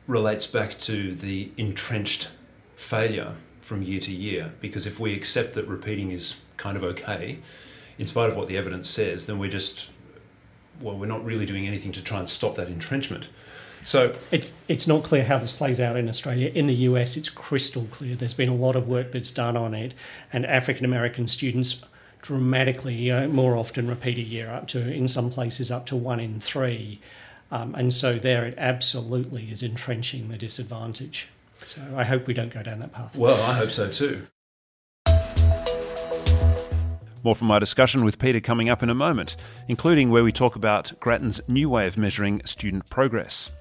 relates 0.08 0.48
back 0.48 0.80
to 0.80 1.14
the 1.14 1.52
entrenched 1.58 2.32
failure 2.76 3.36
from 3.62 3.84
year 3.84 4.00
to 4.00 4.12
year. 4.12 4.54
Because 4.60 4.88
if 4.88 5.00
we 5.00 5.14
accept 5.14 5.54
that 5.54 5.68
repeating 5.68 6.10
is 6.10 6.42
kind 6.58 6.76
of 6.78 6.84
okay, 6.84 7.38
in 8.00 8.08
spite 8.08 8.32
of 8.32 8.36
what 8.36 8.48
the 8.48 8.58
evidence 8.58 8.90
says, 8.90 9.28
then 9.28 9.38
we're 9.38 9.52
just, 9.52 9.92
well, 10.82 10.98
we're 10.98 11.06
not 11.06 11.24
really 11.24 11.46
doing 11.46 11.68
anything 11.68 11.92
to 11.94 12.02
try 12.02 12.20
and 12.20 12.30
stop 12.30 12.56
that 12.56 12.68
entrenchment. 12.68 13.28
So 13.84 14.16
it, 14.32 14.52
it's 14.68 14.88
not 14.88 15.04
clear 15.04 15.24
how 15.24 15.40
this 15.40 15.54
plays 15.54 15.80
out 15.82 15.98
in 15.98 16.08
Australia. 16.08 16.52
In 16.54 16.68
the 16.68 16.76
US, 16.76 17.18
it's 17.18 17.30
crystal 17.30 17.88
clear. 17.92 18.16
There's 18.16 18.34
been 18.34 18.50
a 18.50 18.56
lot 18.56 18.76
of 18.76 18.88
work 18.88 19.12
that's 19.12 19.32
done 19.32 19.58
on 19.58 19.74
it, 19.74 19.94
and 20.32 20.46
African 20.46 20.86
American 20.86 21.28
students 21.28 21.84
dramatically 22.22 23.10
uh, 23.10 23.28
more 23.28 23.58
often 23.58 23.88
repeat 23.88 24.18
a 24.18 24.22
year, 24.22 24.52
up 24.52 24.68
to 24.68 24.92
in 24.92 25.08
some 25.08 25.32
places 25.32 25.72
up 25.72 25.86
to 25.88 25.96
one 25.96 26.20
in 26.20 26.40
three. 26.40 27.02
Um, 27.50 27.76
and 27.76 27.94
so 27.94 28.18
there 28.18 28.46
it 28.46 28.54
absolutely 28.58 29.52
is 29.52 29.64
entrenching 29.64 30.30
the 30.30 30.38
disadvantage. 30.38 31.30
So 31.64 31.82
I 31.96 32.04
hope 32.04 32.28
we 32.28 32.34
don't 32.34 32.54
go 32.54 32.64
down 32.64 32.80
that 32.80 32.94
path. 32.94 33.16
Well, 33.16 33.42
I 33.42 33.54
hope 33.54 33.72
so 33.72 33.90
too. 33.90 34.28
More 37.24 37.36
from 37.36 37.48
my 37.48 37.60
discussion 37.60 38.04
with 38.04 38.20
Peter 38.20 38.40
coming 38.40 38.70
up 38.70 38.82
in 38.82 38.90
a 38.90 38.96
moment, 38.96 39.36
including 39.68 40.10
where 40.10 40.24
we 40.24 40.32
talk 40.32 40.56
about 40.56 40.92
Grattan's 41.00 41.40
new 41.48 41.70
way 41.70 41.88
of 41.88 41.98
measuring 41.98 42.42
student 42.46 42.90
progress. 42.90 43.52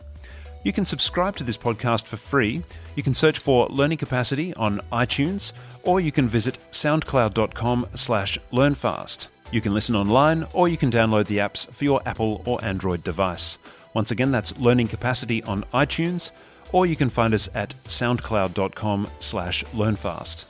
You 0.63 0.73
can 0.73 0.85
subscribe 0.85 1.37
to 1.37 1.45
this 1.45 1.57
podcast 1.57 2.07
for 2.07 2.17
free. 2.17 2.63
You 2.95 3.03
can 3.03 3.15
search 3.15 3.39
for 3.39 3.67
Learning 3.69 3.99
Capacity 3.99 4.53
on 4.55 4.81
iTunes, 4.93 5.53
or 5.83 6.01
you 6.01 6.13
can 6.13 6.29
visit 6.29 6.59
soundcloud.com 6.71 7.87
slash 7.95 8.39
learnfast. 8.51 9.29
You 9.53 9.61
can 9.61 9.73
listen 9.73 9.97
online, 9.97 10.47
or 10.53 10.69
you 10.69 10.77
can 10.77 10.91
download 10.91 11.27
the 11.27 11.39
apps 11.39 11.71
for 11.73 11.85
your 11.85 12.03
Apple 12.07 12.43
or 12.47 12.63
Android 12.65 13.03
device. 13.03 13.59
Once 13.95 14.11
again, 14.11 14.31
that's 14.31 14.57
Learning 14.59 14.87
Capacity 14.87 15.43
on 15.45 15.65
iTunes, 15.75 16.31
or 16.73 16.87
you 16.87 16.95
can 16.95 17.11
find 17.11 17.35
us 17.35 17.49
at 17.55 17.75
soundcloud.com 17.87 19.09
slash 19.19 19.65
learnfast. 19.75 20.45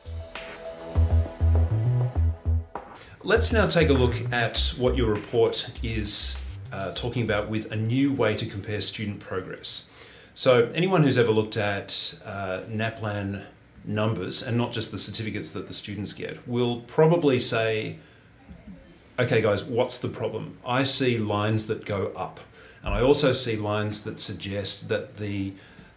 Let's 3.22 3.52
now 3.52 3.66
take 3.66 3.90
a 3.90 3.92
look 3.92 4.32
at 4.32 4.72
what 4.78 4.96
your 4.96 5.12
report 5.12 5.70
is 5.82 6.38
uh, 6.72 6.92
talking 6.92 7.22
about 7.22 7.50
with 7.50 7.70
a 7.70 7.76
new 7.76 8.14
way 8.14 8.34
to 8.34 8.46
compare 8.46 8.80
student 8.80 9.20
progress. 9.20 9.90
So, 10.32 10.70
anyone 10.74 11.02
who's 11.02 11.18
ever 11.18 11.30
looked 11.30 11.58
at 11.58 12.18
uh, 12.24 12.62
NAPLAN 12.66 13.44
numbers 13.84 14.42
and 14.42 14.56
not 14.56 14.72
just 14.72 14.90
the 14.90 14.96
certificates 14.96 15.52
that 15.52 15.68
the 15.68 15.74
students 15.74 16.14
get 16.14 16.48
will 16.48 16.80
probably 16.80 17.38
say, 17.38 17.98
okay, 19.18 19.42
guys, 19.42 19.64
what's 19.64 19.98
the 19.98 20.08
problem? 20.08 20.56
I 20.64 20.82
see 20.84 21.18
lines 21.18 21.66
that 21.66 21.84
go 21.84 22.12
up. 22.16 22.40
And 22.82 22.94
I 22.94 23.02
also 23.02 23.32
see 23.32 23.54
lines 23.54 24.02
that 24.04 24.18
suggest 24.18 24.88
that 24.88 25.18
the 25.18 25.52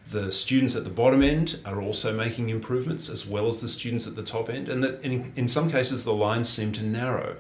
the 0.10 0.32
students 0.32 0.76
at 0.76 0.84
the 0.84 0.90
bottom 0.90 1.24
end 1.24 1.60
are 1.66 1.82
also 1.82 2.16
making 2.16 2.50
improvements 2.50 3.10
as 3.10 3.26
well 3.26 3.48
as 3.48 3.62
the 3.62 3.70
students 3.70 4.06
at 4.06 4.16
the 4.16 4.24
top 4.24 4.50
end, 4.50 4.70
and 4.70 4.84
that 4.84 5.04
in, 5.04 5.32
in 5.36 5.48
some 5.48 5.70
cases 5.70 6.04
the 6.04 6.14
lines 6.14 6.48
seem 6.50 6.72
to 6.74 6.84
narrow. 6.84 7.36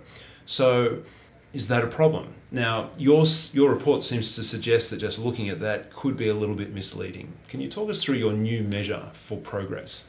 So, 0.45 0.99
is 1.53 1.67
that 1.67 1.83
a 1.83 1.87
problem? 1.87 2.33
Now, 2.51 2.89
your, 2.97 3.25
your 3.51 3.69
report 3.69 4.01
seems 4.01 4.35
to 4.35 4.43
suggest 4.43 4.89
that 4.89 4.97
just 4.97 5.19
looking 5.19 5.49
at 5.49 5.59
that 5.59 5.93
could 5.93 6.17
be 6.17 6.29
a 6.29 6.33
little 6.33 6.55
bit 6.55 6.73
misleading. 6.73 7.31
Can 7.47 7.61
you 7.61 7.69
talk 7.69 7.89
us 7.89 8.03
through 8.03 8.15
your 8.15 8.33
new 8.33 8.63
measure 8.63 9.09
for 9.13 9.37
progress? 9.37 10.05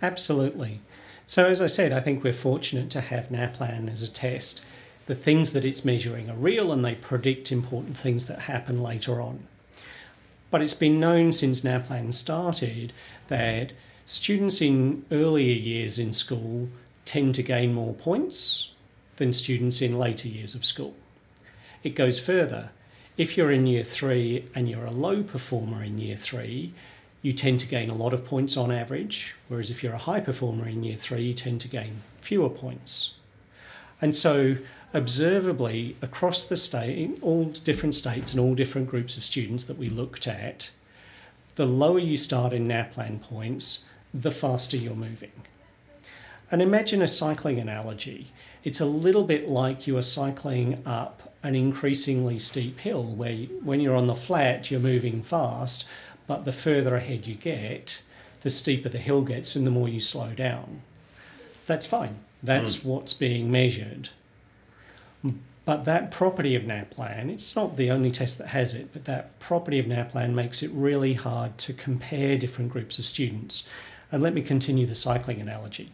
Absolutely. 0.00 0.80
So, 1.26 1.46
as 1.46 1.60
I 1.60 1.66
said, 1.66 1.92
I 1.92 2.00
think 2.00 2.22
we're 2.22 2.32
fortunate 2.32 2.90
to 2.90 3.00
have 3.00 3.30
NAPLAN 3.30 3.92
as 3.92 4.02
a 4.02 4.08
test 4.08 4.64
the 5.06 5.14
things 5.14 5.52
that 5.52 5.64
it's 5.64 5.84
measuring 5.84 6.30
are 6.30 6.36
real 6.36 6.72
and 6.72 6.84
they 6.84 6.94
predict 6.94 7.52
important 7.52 7.96
things 7.96 8.26
that 8.26 8.40
happen 8.40 8.82
later 8.82 9.20
on. 9.20 9.46
But 10.54 10.62
it's 10.62 10.72
been 10.72 11.00
known 11.00 11.32
since 11.32 11.64
NAPLAN 11.64 12.14
started 12.14 12.92
that 13.26 13.72
students 14.06 14.60
in 14.60 15.04
earlier 15.10 15.52
years 15.52 15.98
in 15.98 16.12
school 16.12 16.68
tend 17.04 17.34
to 17.34 17.42
gain 17.42 17.74
more 17.74 17.92
points 17.92 18.70
than 19.16 19.32
students 19.32 19.82
in 19.82 19.98
later 19.98 20.28
years 20.28 20.54
of 20.54 20.64
school. 20.64 20.94
It 21.82 21.96
goes 21.96 22.20
further. 22.20 22.70
If 23.16 23.36
you're 23.36 23.50
in 23.50 23.66
year 23.66 23.82
three 23.82 24.48
and 24.54 24.70
you're 24.70 24.84
a 24.84 24.92
low 24.92 25.24
performer 25.24 25.82
in 25.82 25.98
year 25.98 26.16
three, 26.16 26.72
you 27.20 27.32
tend 27.32 27.58
to 27.58 27.66
gain 27.66 27.90
a 27.90 27.96
lot 27.96 28.14
of 28.14 28.24
points 28.24 28.56
on 28.56 28.70
average, 28.70 29.34
whereas 29.48 29.70
if 29.70 29.82
you're 29.82 29.94
a 29.94 29.98
high 29.98 30.20
performer 30.20 30.68
in 30.68 30.84
year 30.84 30.96
three, 30.96 31.24
you 31.24 31.34
tend 31.34 31.62
to 31.62 31.68
gain 31.68 32.02
fewer 32.20 32.48
points. 32.48 33.14
And 34.00 34.14
so 34.14 34.58
observably 34.94 35.96
across 36.00 36.46
the 36.46 36.56
state, 36.56 37.18
all 37.20 37.46
different 37.46 37.96
states 37.96 38.32
and 38.32 38.40
all 38.40 38.54
different 38.54 38.88
groups 38.88 39.16
of 39.16 39.24
students 39.24 39.64
that 39.64 39.76
we 39.76 39.88
looked 39.88 40.28
at, 40.28 40.70
the 41.56 41.66
lower 41.66 41.98
you 41.98 42.16
start 42.16 42.52
in 42.52 42.68
NAPLAN 42.68 43.20
points, 43.20 43.84
the 44.12 44.30
faster 44.30 44.76
you're 44.76 44.94
moving. 44.94 45.32
And 46.50 46.62
imagine 46.62 47.02
a 47.02 47.08
cycling 47.08 47.58
analogy. 47.58 48.28
It's 48.62 48.80
a 48.80 48.86
little 48.86 49.24
bit 49.24 49.48
like 49.48 49.86
you 49.86 49.96
are 49.98 50.02
cycling 50.02 50.80
up 50.86 51.34
an 51.42 51.56
increasingly 51.56 52.38
steep 52.38 52.78
hill 52.78 53.04
where 53.04 53.32
you, 53.32 53.60
when 53.62 53.80
you're 53.80 53.96
on 53.96 54.06
the 54.06 54.14
flat, 54.14 54.70
you're 54.70 54.80
moving 54.80 55.22
fast, 55.22 55.86
but 56.26 56.44
the 56.44 56.52
further 56.52 56.94
ahead 56.96 57.26
you 57.26 57.34
get, 57.34 58.00
the 58.42 58.50
steeper 58.50 58.88
the 58.88 58.98
hill 58.98 59.22
gets 59.22 59.56
and 59.56 59.66
the 59.66 59.70
more 59.70 59.88
you 59.88 60.00
slow 60.00 60.30
down. 60.30 60.82
That's 61.66 61.86
fine. 61.86 62.16
That's 62.42 62.76
mm. 62.76 62.84
what's 62.86 63.12
being 63.12 63.50
measured. 63.50 64.10
But 65.64 65.86
that 65.86 66.10
property 66.10 66.54
of 66.54 66.64
NAPLAN, 66.64 67.30
it's 67.30 67.56
not 67.56 67.76
the 67.76 67.90
only 67.90 68.10
test 68.10 68.36
that 68.38 68.48
has 68.48 68.74
it, 68.74 68.90
but 68.92 69.06
that 69.06 69.38
property 69.40 69.78
of 69.78 69.86
NAPLAN 69.86 70.34
makes 70.34 70.62
it 70.62 70.70
really 70.74 71.14
hard 71.14 71.56
to 71.58 71.72
compare 71.72 72.36
different 72.36 72.70
groups 72.70 72.98
of 72.98 73.06
students. 73.06 73.66
And 74.12 74.22
let 74.22 74.34
me 74.34 74.42
continue 74.42 74.84
the 74.84 74.94
cycling 74.94 75.40
analogy. 75.40 75.90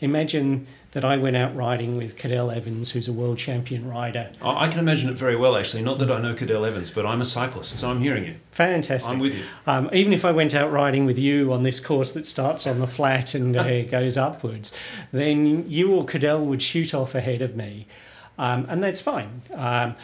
Imagine 0.00 0.66
that 0.92 1.04
I 1.04 1.16
went 1.16 1.36
out 1.36 1.54
riding 1.54 1.96
with 1.96 2.16
Cadel 2.16 2.54
Evans, 2.54 2.90
who's 2.90 3.06
a 3.06 3.12
world 3.12 3.38
champion 3.38 3.88
rider. 3.88 4.30
I 4.42 4.66
can 4.68 4.80
imagine 4.80 5.08
it 5.08 5.14
very 5.16 5.36
well, 5.36 5.56
actually. 5.56 5.82
Not 5.82 5.98
that 5.98 6.10
I 6.10 6.20
know 6.20 6.34
Cadel 6.34 6.66
Evans, 6.66 6.90
but 6.90 7.06
I'm 7.06 7.20
a 7.20 7.24
cyclist, 7.24 7.78
so 7.78 7.90
I'm 7.90 8.00
hearing 8.00 8.24
you. 8.24 8.34
Fantastic. 8.52 9.12
I'm 9.12 9.18
with 9.18 9.34
you. 9.34 9.44
Um, 9.66 9.88
even 9.92 10.12
if 10.12 10.24
I 10.24 10.32
went 10.32 10.54
out 10.54 10.72
riding 10.72 11.06
with 11.06 11.18
you 11.18 11.52
on 11.52 11.62
this 11.62 11.80
course 11.80 12.12
that 12.12 12.26
starts 12.26 12.66
on 12.66 12.80
the 12.80 12.86
flat 12.86 13.34
and 13.34 13.56
uh, 13.56 13.82
goes 13.90 14.16
upwards, 14.16 14.72
then 15.12 15.70
you 15.70 15.92
or 15.92 16.04
Cadel 16.04 16.44
would 16.44 16.62
shoot 16.62 16.92
off 16.92 17.14
ahead 17.14 17.40
of 17.40 17.56
me 17.56 17.86
um, 18.40 18.66
and 18.70 18.82
that's 18.82 19.00
fine. 19.02 19.42
Um, 19.54 19.94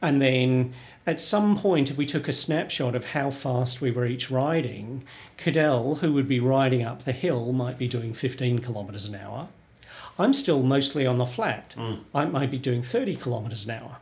and 0.00 0.22
then 0.22 0.74
at 1.06 1.20
some 1.20 1.58
point, 1.58 1.90
if 1.90 1.96
we 1.96 2.06
took 2.06 2.28
a 2.28 2.32
snapshot 2.32 2.94
of 2.94 3.06
how 3.06 3.30
fast 3.32 3.80
we 3.80 3.90
were 3.90 4.06
each 4.06 4.30
riding, 4.30 5.02
Cadel, 5.36 5.98
who 5.98 6.12
would 6.12 6.28
be 6.28 6.38
riding 6.38 6.82
up 6.84 7.02
the 7.04 7.12
hill, 7.12 7.52
might 7.52 7.78
be 7.78 7.88
doing 7.88 8.14
15 8.14 8.60
kilometres 8.60 9.06
an 9.06 9.16
hour. 9.16 9.48
I'm 10.18 10.32
still 10.32 10.62
mostly 10.62 11.04
on 11.04 11.18
the 11.18 11.26
flat. 11.26 11.74
Mm. 11.76 12.00
I 12.14 12.26
might 12.26 12.50
be 12.50 12.58
doing 12.58 12.82
30 12.82 13.16
kilometres 13.16 13.64
an 13.66 13.72
hour. 13.72 13.96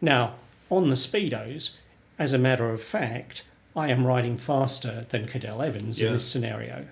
Now, 0.00 0.34
on 0.70 0.88
the 0.88 0.94
speedos, 0.96 1.74
as 2.18 2.32
a 2.32 2.38
matter 2.38 2.70
of 2.70 2.82
fact, 2.82 3.42
I 3.76 3.88
am 3.88 4.06
riding 4.06 4.38
faster 4.38 5.04
than 5.10 5.26
Cadel 5.26 5.60
Evans 5.66 6.00
Yeah. 6.00 6.08
in 6.08 6.14
this 6.14 6.26
scenario. 6.26 6.86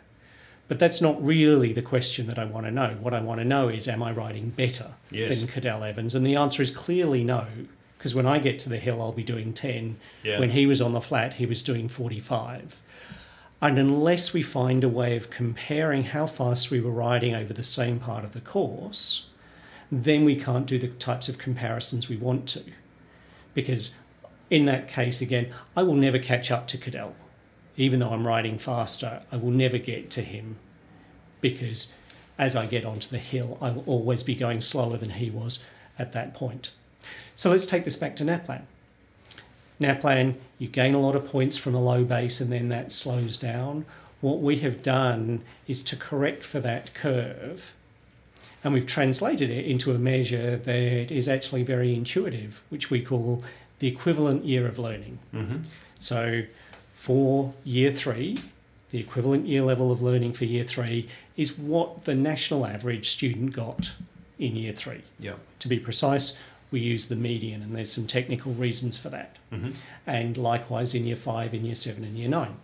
But 0.73 0.79
that's 0.79 1.03
not 1.03 1.23
really 1.23 1.75
the 1.75 1.83
question 1.83 2.29
that 2.29 2.39
I 2.39 2.47
want 2.47 2.65
to 2.65 2.73
know. 2.73 2.97
What 2.99 3.13
I 3.13 3.21
want 3.21 3.43
to 3.43 3.45
know 3.45 3.69
is, 3.69 3.87
am 3.89 4.03
I 4.03 4.11
riding 4.11 4.49
better 4.49 4.93
Yes. 5.11 5.39
than 5.39 5.47
Cadel 5.51 5.87
Evans? 5.87 6.15
And 6.15 6.27
the 6.27 6.37
answer 6.37 6.63
is 6.63 6.71
clearly 6.71 7.23
no, 7.23 7.45
because 7.99 8.15
when 8.15 8.25
I 8.25 8.39
get 8.39 8.59
to 8.61 8.71
the 8.71 8.79
hill, 8.79 9.03
I'll 9.03 9.13
be 9.13 9.23
doing 9.23 9.53
10. 9.53 9.97
Yeah. 10.23 10.41
When 10.41 10.53
he 10.53 10.65
was 10.65 10.81
on 10.81 10.95
the 10.95 11.03
flat, 11.03 11.35
he 11.35 11.45
was 11.45 11.63
doing 11.63 11.89
45. 11.89 12.81
And 13.61 13.79
unless 13.79 14.33
we 14.33 14.43
find 14.43 14.83
a 14.83 14.89
way 14.89 15.15
of 15.15 15.29
comparing 15.29 16.05
how 16.05 16.27
fast 16.27 16.71
we 16.71 16.81
were 16.81 16.91
riding 16.91 17.35
over 17.35 17.53
the 17.53 17.63
same 17.63 18.01
part 18.01 18.25
of 18.25 18.33
the 18.33 18.41
course, 18.41 19.27
then 19.91 20.25
we 20.25 20.37
can't 20.37 20.65
do 20.65 20.79
the 20.79 20.89
types 20.89 21.29
of 21.29 21.37
comparisons 21.37 22.09
we 22.09 22.17
want 22.17 22.49
to. 22.49 22.63
Because 23.53 23.93
in 24.49 24.65
that 24.65 24.89
case, 24.89 25.21
again, 25.21 25.53
I 25.77 25.83
will 25.83 25.97
never 25.97 26.19
catch 26.19 26.51
up 26.51 26.67
to 26.69 26.79
Cadel. 26.79 27.13
Even 27.77 28.01
though 28.01 28.11
I'm 28.11 28.27
riding 28.27 28.59
faster, 28.59 29.23
I 29.31 29.37
will 29.37 29.51
never 29.51 29.79
get 29.79 30.11
to 30.11 30.23
him 30.23 30.57
because 31.41 31.93
as 32.39 32.55
I 32.55 32.67
get 32.67 32.85
onto 32.85 33.09
the 33.09 33.19
hill, 33.19 33.59
I 33.61 33.71
will 33.71 33.85
always 33.87 34.23
be 34.23 34.35
going 34.35 34.61
slower 34.61 34.97
than 34.97 35.11
he 35.11 35.31
was 35.31 35.63
at 35.99 36.13
that 36.13 36.35
point. 36.35 36.71
So 37.37 37.51
let's 37.51 37.67
take 37.67 37.85
this 37.85 37.97
back 37.97 38.17
to 38.17 38.25
NAPLAN. 38.25 38.63
NAPLAN, 39.81 40.37
you 40.59 40.69
gain 40.69 40.95
a 40.95 41.01
lot 41.01 41.17
of 41.17 41.27
points 41.27 41.57
from 41.57 41.75
a 41.75 41.83
low 41.83 42.05
base 42.05 42.41
and 42.41 42.53
then 42.53 42.69
that 42.69 42.93
slows 42.93 43.37
down. 43.37 43.85
What 44.21 44.41
we 44.41 44.59
have 44.61 44.83
done 44.83 45.43
is 45.67 45.83
to 45.85 45.97
correct 45.97 46.45
for 46.45 46.61
that 46.61 46.95
curve 46.95 47.73
and 48.65 48.73
we've 48.73 48.87
translated 48.87 49.51
it 49.51 49.67
into 49.67 49.93
a 49.93 49.99
measure 49.99 50.57
that 50.57 51.11
is 51.11 51.29
actually 51.29 51.65
very 51.65 51.95
intuitive, 51.95 52.61
which 52.69 52.91
we 52.91 53.03
call 53.03 53.43
the 53.81 53.89
equivalent 53.89 54.45
year 54.45 54.67
of 54.67 54.79
learning. 54.79 55.19
Mm-hmm. 55.35 55.59
So 55.99 56.43
for 57.03 57.53
year 57.65 57.91
three, 57.91 58.39
the 58.93 59.01
equivalent 59.01 59.45
year 59.45 59.63
level 59.63 59.91
of 59.91 60.01
learning 60.01 60.33
for 60.33 60.45
year 60.45 60.63
three 60.63 61.09
is 61.37 61.59
what 61.59 62.05
the 62.05 62.15
national 62.15 62.65
average 62.65 63.11
student 63.11 63.53
got 63.53 63.91
in 64.39 64.55
year 64.55 64.73
three. 64.73 65.03
Yeah. 65.19 65.35
To 65.59 65.67
be 65.67 65.81
precise, 65.81 66.39
we 66.71 66.79
use 66.79 67.09
the 67.09 67.17
median, 67.17 67.61
and 67.61 67.75
there's 67.75 67.93
some 67.93 68.07
technical 68.07 68.53
reasons 68.53 68.97
for 68.97 69.09
that. 69.09 69.35
Mm-hmm. 69.53 69.71
And 70.07 70.37
likewise 70.37 70.95
in 70.95 71.05
year 71.05 71.17
five, 71.17 71.53
in 71.53 71.65
year 71.65 71.75
seven, 71.75 72.05
and 72.05 72.17
year 72.17 72.29
nine. 72.29 72.55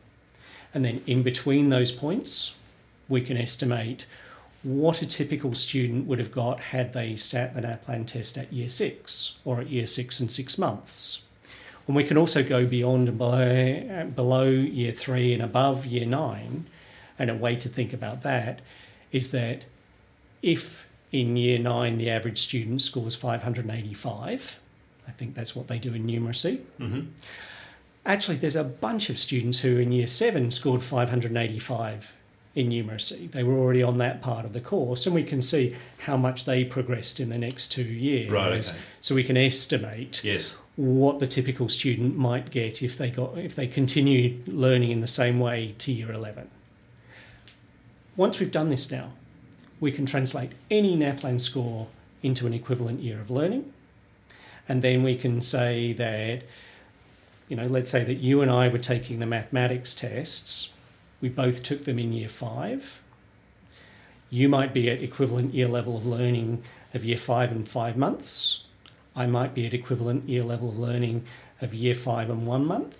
And 0.73 0.85
then 0.85 1.02
in 1.04 1.25
between 1.25 1.71
those 1.71 1.90
points, 1.90 2.54
we 3.09 3.23
can 3.23 3.37
estimate 3.37 4.07
what 4.62 5.02
a 5.02 5.07
typical 5.07 5.57
student 5.57 6.07
would 6.07 6.21
have 6.21 6.30
got 6.30 6.61
had 6.61 6.92
they 6.92 7.16
sat 7.16 7.57
the 7.57 7.62
NAPLAN 7.62 8.07
test 8.07 8.38
at 8.38 8.52
year 8.52 8.68
six 8.68 9.38
or 9.45 9.61
at 9.61 9.68
year 9.68 9.88
six 9.88 10.21
and 10.21 10.30
six 10.30 10.57
months. 10.57 11.23
And 11.88 11.97
we 11.97 12.04
can 12.04 12.18
also 12.18 12.45
go 12.45 12.66
beyond 12.66 13.09
and 13.09 13.18
below, 13.18 14.04
below 14.14 14.45
year 14.45 14.92
three 14.92 15.33
and 15.33 15.42
above 15.42 15.87
year 15.87 16.04
nine. 16.07 16.66
And 17.18 17.30
a 17.30 17.35
way 17.35 17.57
to 17.57 17.68
think 17.68 17.92
about 17.92 18.23
that 18.23 18.61
is 19.11 19.33
that 19.33 19.64
if 20.42 20.87
in 21.11 21.37
year 21.37 21.59
nine 21.59 21.97
the 21.97 22.11
average 22.11 22.42
student 22.42 22.83
scores 22.83 23.16
585, 23.16 24.61
I 25.09 25.11
think 25.12 25.35
that's 25.35 25.57
what 25.57 25.68
they 25.68 25.78
do 25.78 25.95
in 25.95 26.07
numeracy. 26.07 26.61
Mm-hmm. 26.78 27.09
Actually, 28.04 28.37
there's 28.37 28.54
a 28.54 28.64
bunch 28.64 29.09
of 29.09 29.18
students 29.18 29.61
who 29.61 29.78
in 29.78 29.90
year 29.90 30.07
seven 30.07 30.50
scored 30.50 30.83
585 30.83 32.12
in 32.58 32.70
numeracy. 32.70 33.30
They 33.30 33.44
were 33.44 33.56
already 33.56 33.84
on 33.84 33.98
that 33.98 34.20
part 34.20 34.44
of 34.44 34.52
the 34.52 34.60
course, 34.60 35.06
and 35.06 35.14
we 35.14 35.22
can 35.22 35.40
see 35.40 35.76
how 35.98 36.16
much 36.16 36.44
they 36.44 36.64
progressed 36.64 37.20
in 37.20 37.28
the 37.28 37.38
next 37.38 37.68
two 37.68 37.84
years. 37.84 38.30
Right, 38.30 38.52
okay. 38.52 38.78
So 39.00 39.14
we 39.14 39.22
can 39.22 39.37
estimate 39.37 40.24
Yes. 40.24 40.59
what 40.74 41.20
the 41.20 41.28
typical 41.28 41.68
student 41.68 42.16
might 42.16 42.50
get 42.50 42.83
if 42.83 42.98
they 42.98 43.11
got 43.11 43.38
if 43.38 43.54
they 43.54 43.68
continued 43.68 44.48
learning 44.48 44.90
in 44.90 45.00
the 45.00 45.06
same 45.06 45.38
way 45.38 45.76
to 45.78 45.92
year 45.92 46.11
11. 46.11 46.48
Once 48.16 48.40
we've 48.40 48.50
done 48.50 48.70
this 48.70 48.90
now, 48.90 49.12
we 49.78 49.92
can 49.92 50.04
translate 50.04 50.50
any 50.68 50.96
NAPLAN 50.96 51.40
score 51.40 51.87
into 52.24 52.44
an 52.48 52.52
equivalent 52.54 52.98
year 52.98 53.20
of 53.20 53.30
learning. 53.30 53.72
And 54.68 54.83
then 54.83 55.04
we 55.04 55.16
can 55.16 55.40
say 55.40 55.92
that, 55.92 56.42
you 57.48 57.56
know, 57.56 57.66
let's 57.66 57.88
say 57.92 58.02
that 58.02 58.14
you 58.14 58.42
and 58.42 58.50
I 58.50 58.66
were 58.66 58.78
taking 58.78 59.20
the 59.20 59.26
mathematics 59.26 59.94
tests. 59.94 60.72
We 61.20 61.28
both 61.28 61.62
took 61.62 61.85
them 61.85 61.98
in 61.98 62.12
year 62.12 62.28
five. 62.28 63.00
You 64.31 64.48
might 64.48 64.72
be 64.72 64.90
at 64.90 65.02
equivalent 65.02 65.54
year 65.54 65.68
level 65.68 65.96
of 65.96 66.07
learning 66.07 66.62
of 66.94 67.04
year 67.04 67.16
five 67.16 67.50
and 67.50 67.68
five 67.68 67.96
months. 67.96 68.64
I 69.16 69.26
might 69.26 69.54
be 69.54 69.66
at 69.66 69.74
equivalent 69.74 70.28
year 70.28 70.44
level 70.44 70.68
of 70.68 70.78
learning 70.78 71.24
of 71.61 71.74
year 71.74 71.94
five 71.94 72.31
and 72.31 72.46
one 72.46 72.64
month. 72.64 72.96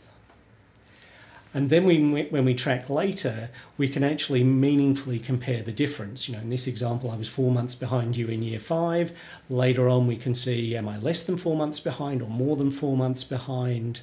And 1.55 1.71
then 1.71 1.85
we, 1.85 2.25
when 2.25 2.45
we 2.45 2.55
track 2.55 2.91
later, 2.91 3.49
we 3.79 3.89
can 3.89 4.05
actually 4.05 4.45
meaningfully 4.45 5.19
compare 5.19 5.63
the 5.63 5.73
difference. 5.73 6.29
You 6.29 6.37
know, 6.37 6.43
in 6.43 6.51
this 6.51 6.67
example, 6.67 7.11
I 7.11 7.17
was 7.17 7.29
four 7.29 7.51
months 7.51 7.75
behind 7.75 8.17
you 8.17 8.27
in 8.29 8.43
year 8.43 8.61
five. 8.61 9.17
Later 9.49 9.89
on, 9.89 10.07
we 10.07 10.17
can 10.17 10.35
see 10.35 10.77
am 10.77 10.89
I 10.89 10.99
less 10.99 11.25
than 11.25 11.39
four 11.39 11.57
months 11.57 11.81
behind 11.81 12.21
or 12.21 12.29
more 12.29 12.57
than 12.57 12.71
four 12.71 12.97
months 12.97 13.25
behind, 13.25 14.01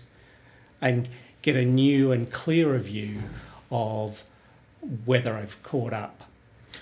and 0.81 1.07
get 1.43 1.55
a 1.55 1.65
new 1.65 2.11
and 2.11 2.31
clearer 2.31 2.79
view 2.79 3.21
of 3.71 4.23
whether 5.05 5.35
I've 5.35 5.61
caught 5.63 5.93
up. 5.93 6.21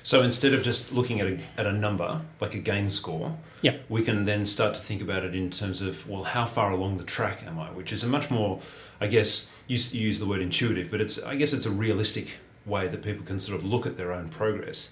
So 0.05 0.21
instead 0.21 0.53
of 0.53 0.63
just 0.63 0.91
looking 0.91 1.21
at 1.21 1.27
a, 1.27 1.39
at 1.57 1.65
a 1.65 1.71
number, 1.71 2.21
like 2.41 2.53
a 2.55 2.59
gain 2.59 2.89
score, 2.89 3.37
Yep. 3.61 3.85
we 3.87 4.01
can 4.01 4.25
then 4.25 4.45
start 4.45 4.75
to 4.75 4.81
think 4.81 5.01
about 5.01 5.23
it 5.23 5.33
in 5.33 5.49
terms 5.49 5.81
of, 5.81 6.09
well, 6.09 6.23
how 6.23 6.45
far 6.45 6.71
along 6.71 6.97
the 6.97 7.05
track 7.05 7.43
am 7.45 7.57
I? 7.57 7.67
Which 7.71 7.93
is 7.93 8.03
a 8.03 8.07
much 8.07 8.29
more, 8.29 8.59
I 8.99 9.07
guess, 9.07 9.47
you, 9.67 9.77
you 9.91 10.07
use 10.07 10.19
the 10.19 10.25
word 10.25 10.41
intuitive, 10.41 10.91
but 10.91 10.99
it's, 10.99 11.21
I 11.23 11.35
guess 11.35 11.53
it's 11.53 11.65
a 11.65 11.71
realistic 11.71 12.31
way 12.65 12.87
that 12.89 13.01
people 13.01 13.25
can 13.25 13.39
sort 13.39 13.57
of 13.57 13.63
look 13.63 13.85
at 13.85 13.95
their 13.95 14.11
own 14.11 14.27
progress. 14.27 14.91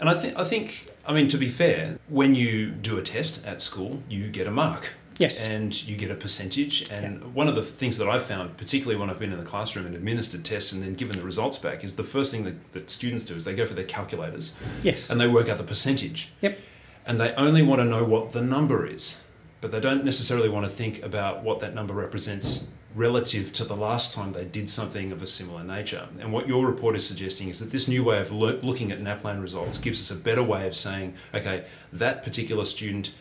And 0.00 0.08
I 0.08 0.14
think, 0.14 0.38
I 0.38 0.44
think, 0.44 0.90
I 1.06 1.12
mean, 1.12 1.28
to 1.28 1.36
be 1.36 1.48
fair, 1.50 1.98
when 2.08 2.34
you 2.34 2.70
do 2.70 2.96
a 2.96 3.02
test 3.02 3.44
at 3.46 3.60
school, 3.60 4.02
you 4.08 4.28
get 4.28 4.46
a 4.46 4.50
mark. 4.50 4.90
Yes. 5.18 5.40
And 5.44 5.74
you 5.86 5.96
get 5.96 6.10
a 6.10 6.14
percentage. 6.14 6.88
And 6.90 7.34
one 7.34 7.48
of 7.48 7.54
the 7.54 7.62
things 7.62 7.98
that 7.98 8.08
I've 8.08 8.24
found, 8.24 8.56
particularly 8.56 8.98
when 8.98 9.10
I've 9.10 9.18
been 9.18 9.32
in 9.32 9.38
the 9.38 9.44
classroom 9.44 9.84
and 9.86 9.94
administered 9.94 10.44
tests 10.44 10.72
and 10.72 10.82
then 10.82 10.94
given 10.94 11.16
the 11.16 11.24
results 11.24 11.58
back, 11.58 11.84
is 11.84 11.96
the 11.96 12.04
first 12.04 12.30
thing 12.30 12.44
that, 12.44 12.72
that 12.72 12.88
students 12.90 13.24
do 13.24 13.34
is 13.34 13.44
they 13.44 13.54
go 13.54 13.66
for 13.66 13.74
their 13.74 13.84
calculators 13.84 14.52
Yes. 14.82 15.10
and 15.10 15.20
they 15.20 15.26
work 15.26 15.48
out 15.48 15.58
the 15.58 15.64
percentage. 15.64 16.30
Yep. 16.40 16.58
And 17.04 17.20
they 17.20 17.32
only 17.34 17.62
want 17.62 17.80
to 17.80 17.84
know 17.84 18.04
what 18.04 18.32
the 18.32 18.42
number 18.42 18.86
is, 18.86 19.22
but 19.60 19.70
they 19.72 19.80
don't 19.80 20.04
necessarily 20.04 20.48
want 20.48 20.66
to 20.66 20.70
think 20.70 21.02
about 21.02 21.42
what 21.42 21.60
that 21.60 21.74
number 21.74 21.94
represents 21.94 22.66
relative 22.94 23.52
to 23.52 23.64
the 23.64 23.76
last 23.76 24.12
time 24.14 24.32
they 24.32 24.44
did 24.44 24.68
something 24.68 25.12
of 25.12 25.22
a 25.22 25.26
similar 25.26 25.62
nature. 25.62 26.08
And 26.20 26.32
what 26.32 26.48
your 26.48 26.66
report 26.66 26.96
is 26.96 27.06
suggesting 27.06 27.48
is 27.48 27.58
that 27.60 27.70
this 27.70 27.86
new 27.86 28.02
way 28.02 28.18
of 28.18 28.32
loo- 28.32 28.58
looking 28.62 28.92
at 28.92 29.00
NAPLAN 29.00 29.40
results 29.42 29.78
gives 29.78 30.00
us 30.00 30.10
a 30.16 30.20
better 30.20 30.42
way 30.42 30.66
of 30.66 30.74
saying, 30.74 31.14
okay, 31.34 31.64
that 31.92 32.22
particular 32.22 32.64
student 32.64 33.14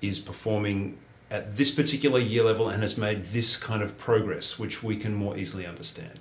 is 0.00 0.18
performing 0.18 0.98
at 1.32 1.56
this 1.56 1.70
particular 1.70 2.20
year 2.20 2.44
level 2.44 2.68
and 2.68 2.82
has 2.82 2.98
made 2.98 3.24
this 3.32 3.56
kind 3.56 3.82
of 3.82 3.96
progress, 3.96 4.58
which 4.58 4.82
we 4.82 4.96
can 4.96 5.14
more 5.14 5.36
easily 5.38 5.66
understand. 5.66 6.20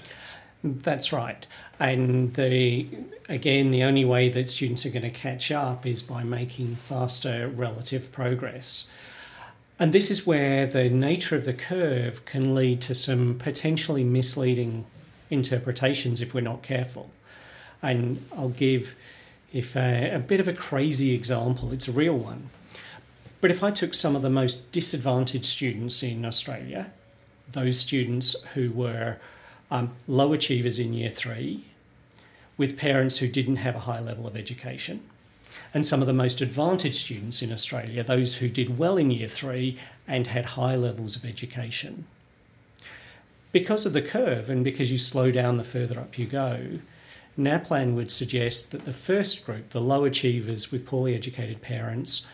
That's 0.64 1.12
right. 1.12 1.46
And 1.80 2.34
the 2.36 2.88
again, 3.28 3.72
the 3.72 3.84
only 3.84 4.06
way 4.06 4.30
that 4.30 4.50
students 4.50 4.86
are 4.86 4.90
going 4.90 5.02
to 5.02 5.10
catch 5.10 5.52
up 5.52 5.86
is 5.86 6.02
by 6.02 6.24
making 6.24 6.78
faster 6.78 7.50
relative 7.50 8.12
progress. 8.12 8.90
And 9.78 9.92
this 9.92 10.12
is 10.12 10.28
where 10.28 10.66
the 10.68 10.90
nature 10.90 11.36
of 11.36 11.44
the 11.44 11.54
curve 11.54 12.24
can 12.26 12.56
lead 12.56 12.82
to 12.84 12.96
some 12.96 13.38
potentially 13.38 14.04
misleading 14.04 14.86
interpretations 15.30 16.22
if 16.22 16.34
we're 16.34 16.42
not 16.42 16.62
careful. 16.62 17.10
And 17.82 18.24
I'll 18.32 18.50
give 18.50 18.94
if 19.52 19.76
a, 19.76 20.12
a 20.16 20.20
bit 20.20 20.40
of 20.40 20.48
a 20.48 20.54
crazy 20.54 21.14
example, 21.14 21.74
it's 21.74 21.88
a 21.88 21.92
real 21.92 22.18
one. 22.18 22.50
But 23.42 23.50
if 23.50 23.64
I 23.64 23.72
took 23.72 23.96
some 23.96 24.16
of 24.16 24.22
the 24.22 24.30
most 24.30 24.72
disadvantaged 24.72 25.46
students 25.46 26.04
in 26.04 26.24
Australia, 26.24 26.92
those 27.52 27.80
students 27.80 28.36
who 28.54 28.72
were 28.72 29.18
um, 29.72 29.94
low 30.08 30.32
achievers 30.32 30.78
in 30.78 30.94
year 30.94 31.10
three, 31.10 31.66
with 32.56 32.78
parents 32.78 33.18
who 33.18 33.28
didn't 33.28 33.56
have 33.58 33.76
a 33.76 33.80
high 33.80 34.00
level 34.00 34.28
of 34.28 34.38
education, 34.38 35.02
and 35.74 35.88
some 35.88 36.02
of 36.02 36.08
the 36.08 36.14
most 36.14 36.40
advantaged 36.40 36.98
students 36.98 37.42
in 37.42 37.52
Australia, 37.52 38.04
those 38.04 38.36
who 38.36 38.48
did 38.48 38.78
well 38.78 38.98
in 38.98 39.10
year 39.10 39.28
three 39.28 39.80
and 40.08 40.28
had 40.28 40.46
high 40.46 40.76
levels 40.76 41.16
of 41.16 41.26
education. 41.26 42.06
Because 43.52 43.88
of 43.88 43.94
the 43.94 44.04
curve 44.04 44.50
and 44.50 44.64
because 44.64 44.92
you 44.92 45.00
slow 45.00 45.32
down 45.32 45.58
the 45.58 45.64
further 45.64 46.00
up 46.00 46.18
you 46.18 46.28
go, 46.28 46.80
NAPLAN 47.38 47.96
would 47.96 48.12
suggest 48.12 48.72
that 48.72 48.86
the 48.86 48.94
first 48.94 49.46
group, 49.46 49.72
the 49.72 49.82
low 49.82 50.06
achievers 50.06 50.72
with 50.72 50.86
poorly 50.86 51.16
educated 51.16 51.62
parents, 51.62 52.28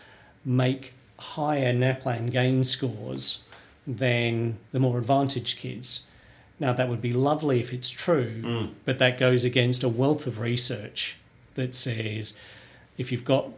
make 0.44 0.92
higher 1.18 1.72
NAPLAN 1.72 2.30
gain 2.30 2.64
scores 2.64 3.42
than 3.86 4.58
the 4.72 4.78
more 4.78 4.98
advantaged 4.98 5.58
kids. 5.58 6.06
Now, 6.60 6.72
that 6.72 6.88
would 6.88 7.00
be 7.00 7.12
lovely 7.12 7.60
if 7.60 7.72
it's 7.72 7.90
true, 7.90 8.42
mm. 8.42 8.70
but 8.84 8.98
that 8.98 9.18
goes 9.18 9.44
against 9.44 9.82
a 9.82 9.88
wealth 9.88 10.26
of 10.26 10.40
research 10.40 11.16
that 11.54 11.74
says 11.74 12.38
if 12.96 13.12
you've 13.12 13.24
got 13.24 13.48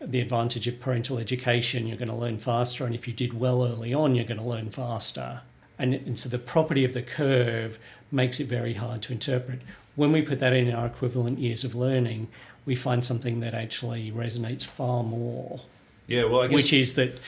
the 0.00 0.20
advantage 0.20 0.66
of 0.66 0.80
parental 0.80 1.18
education, 1.18 1.86
you're 1.86 1.96
going 1.96 2.08
to 2.08 2.14
learn 2.14 2.38
faster, 2.38 2.84
and 2.84 2.94
if 2.94 3.06
you 3.06 3.12
did 3.12 3.38
well 3.38 3.64
early 3.64 3.92
on, 3.92 4.14
you're 4.14 4.24
going 4.24 4.40
to 4.40 4.46
learn 4.46 4.70
faster. 4.70 5.40
And, 5.78 5.94
and 5.94 6.18
so 6.18 6.28
the 6.28 6.38
property 6.38 6.84
of 6.84 6.94
the 6.94 7.02
curve 7.02 7.78
makes 8.12 8.40
it 8.40 8.46
very 8.46 8.74
hard 8.74 9.02
to 9.02 9.12
interpret. 9.12 9.60
When 9.96 10.12
we 10.12 10.22
put 10.22 10.40
that 10.40 10.52
in 10.52 10.72
our 10.72 10.86
equivalent 10.86 11.38
years 11.38 11.64
of 11.64 11.74
learning, 11.74 12.28
we 12.64 12.74
find 12.74 13.04
something 13.04 13.40
that 13.40 13.54
actually 13.54 14.10
resonates 14.10 14.64
far 14.64 15.02
more. 15.02 15.62
Yeah, 16.10 16.24
well, 16.24 16.46
guess... 16.46 16.56
which 16.56 16.72
is 16.72 16.96
that 16.96 17.18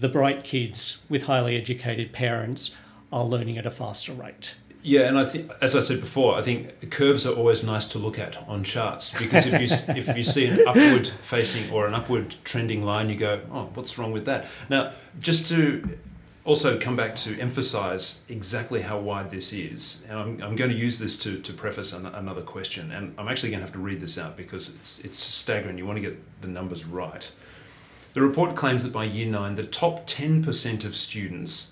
the 0.00 0.08
bright 0.08 0.44
kids 0.44 1.02
with 1.08 1.22
highly 1.24 1.56
educated 1.56 2.12
parents 2.12 2.76
are 3.10 3.24
learning 3.24 3.56
at 3.56 3.66
a 3.66 3.70
faster 3.70 4.12
rate. 4.12 4.54
Yeah, 4.82 5.08
and 5.08 5.18
I 5.18 5.24
think, 5.24 5.50
as 5.60 5.74
I 5.74 5.80
said 5.80 6.00
before, 6.00 6.36
I 6.36 6.42
think 6.42 6.90
curves 6.90 7.26
are 7.26 7.34
always 7.34 7.64
nice 7.64 7.88
to 7.88 7.98
look 7.98 8.18
at 8.18 8.36
on 8.46 8.62
charts 8.64 9.12
because 9.18 9.46
if 9.46 9.60
you 9.60 9.94
if 9.96 10.16
you 10.16 10.22
see 10.22 10.46
an 10.46 10.60
upward 10.68 11.08
facing 11.22 11.70
or 11.72 11.86
an 11.86 11.94
upward 11.94 12.36
trending 12.44 12.84
line, 12.84 13.08
you 13.08 13.16
go, 13.16 13.40
oh, 13.50 13.70
what's 13.74 13.98
wrong 13.98 14.12
with 14.12 14.26
that? 14.26 14.46
Now, 14.68 14.92
just 15.18 15.46
to 15.48 15.98
also 16.44 16.78
come 16.78 16.96
back 16.96 17.16
to 17.16 17.38
emphasize 17.40 18.24
exactly 18.28 18.82
how 18.82 18.98
wide 18.98 19.30
this 19.30 19.52
is, 19.52 20.04
and 20.08 20.18
I'm, 20.18 20.42
I'm 20.42 20.56
going 20.56 20.70
to 20.70 20.76
use 20.76 20.98
this 20.98 21.18
to, 21.18 21.38
to 21.40 21.52
preface 21.52 21.92
an, 21.92 22.06
another 22.06 22.42
question, 22.42 22.92
and 22.92 23.14
I'm 23.18 23.28
actually 23.28 23.50
going 23.50 23.60
to 23.60 23.66
have 23.66 23.74
to 23.74 23.80
read 23.80 24.00
this 24.00 24.16
out 24.16 24.36
because 24.36 24.74
it's 24.76 25.00
it's 25.00 25.18
staggering. 25.18 25.76
You 25.76 25.86
want 25.86 25.96
to 25.96 26.02
get 26.02 26.40
the 26.40 26.48
numbers 26.48 26.84
right. 26.84 27.30
The 28.18 28.26
report 28.26 28.56
claims 28.56 28.82
that 28.82 28.92
by 28.92 29.04
year 29.04 29.28
nine, 29.28 29.54
the 29.54 29.62
top 29.62 30.04
10% 30.08 30.84
of 30.84 30.96
students 30.96 31.70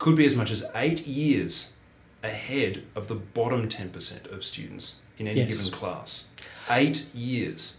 could 0.00 0.16
be 0.16 0.26
as 0.26 0.34
much 0.34 0.50
as 0.50 0.64
eight 0.74 1.06
years 1.06 1.74
ahead 2.20 2.82
of 2.96 3.06
the 3.06 3.14
bottom 3.14 3.68
10% 3.68 4.28
of 4.32 4.42
students 4.42 4.96
in 5.18 5.28
any 5.28 5.38
yes. 5.38 5.50
given 5.50 5.70
class. 5.70 6.26
Eight 6.68 7.06
years. 7.14 7.76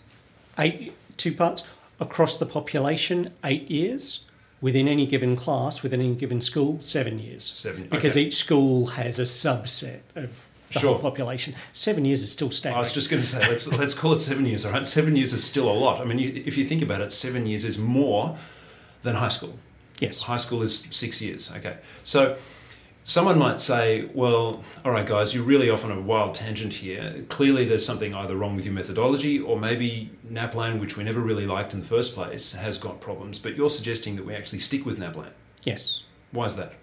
Eight, 0.58 0.94
two 1.18 1.34
parts. 1.34 1.68
Across 2.00 2.38
the 2.38 2.46
population, 2.46 3.34
eight 3.44 3.70
years. 3.70 4.22
Within 4.62 4.88
any 4.88 5.06
given 5.06 5.36
class, 5.36 5.84
within 5.84 6.00
any 6.00 6.16
given 6.16 6.40
school, 6.40 6.78
seven 6.80 7.20
years. 7.20 7.44
Seven 7.44 7.90
Because 7.90 8.14
okay. 8.14 8.28
each 8.28 8.38
school 8.38 8.86
has 8.86 9.20
a 9.20 9.24
subset 9.24 10.00
of 10.16 10.32
the 10.74 10.80
sure. 10.80 10.94
whole 10.94 11.02
population. 11.02 11.56
Seven 11.72 12.06
years 12.06 12.24
is 12.24 12.32
still 12.32 12.52
staggering. 12.52 12.78
I 12.78 12.80
was 12.80 12.92
just 12.92 13.10
going 13.10 13.22
to 13.22 13.28
say, 13.28 13.40
let's, 13.40 13.68
let's 13.68 13.94
call 13.94 14.14
it 14.14 14.20
seven 14.20 14.46
years, 14.46 14.66
all 14.66 14.72
right? 14.72 14.86
Seven 14.86 15.16
years 15.16 15.34
is 15.34 15.44
still 15.44 15.70
a 15.70 15.74
lot. 15.74 16.02
I 16.02 16.06
mean, 16.06 16.20
you, 16.20 16.44
if 16.46 16.58
you 16.58 16.66
think 16.66 16.82
about 16.82 17.02
it, 17.02 17.12
seven 17.12 17.46
years 17.46 17.64
is 17.64 17.78
more 17.78 18.38
than 19.04 19.16
high 19.16 19.30
school. 19.30 19.58
Yes. 20.00 20.22
High 20.22 20.36
school 20.36 20.62
is 20.62 20.88
six 20.92 21.22
years, 21.22 21.52
okay. 21.56 21.78
So 22.04 22.38
Someone 23.08 23.38
might 23.38 23.62
say, 23.62 24.10
well, 24.16 24.64
all 24.84 24.92
right, 24.92 25.06
guys, 25.06 25.36
you're 25.36 25.44
really 25.44 25.70
off 25.70 25.86
on 25.86 25.92
a 25.92 26.02
wild 26.02 26.34
tangent 26.34 26.74
here. 26.74 27.24
Clearly, 27.30 27.64
there's 27.64 27.86
something 27.86 28.16
either 28.16 28.36
wrong 28.36 28.56
with 28.56 28.66
your 28.66 28.74
methodology, 28.74 29.40
or 29.40 29.60
maybe 29.60 30.10
NAPLAN, 30.28 30.80
which 30.80 30.98
we 30.98 31.04
never 31.04 31.20
really 31.20 31.46
liked 31.46 31.76
in 31.76 31.82
the 31.82 31.86
first 31.86 32.16
place, 32.16 32.54
has 32.54 32.80
got 32.80 33.00
problems. 33.00 33.38
But 33.38 33.56
you're 33.56 33.70
suggesting 33.70 34.16
that 34.16 34.26
we 34.26 34.34
actually 34.34 34.58
stick 34.58 34.88
with 34.88 34.98
NAPLAN. 34.98 35.30
Yes. 35.64 36.02
Why 36.32 36.46
is 36.46 36.56
that? 36.56 36.74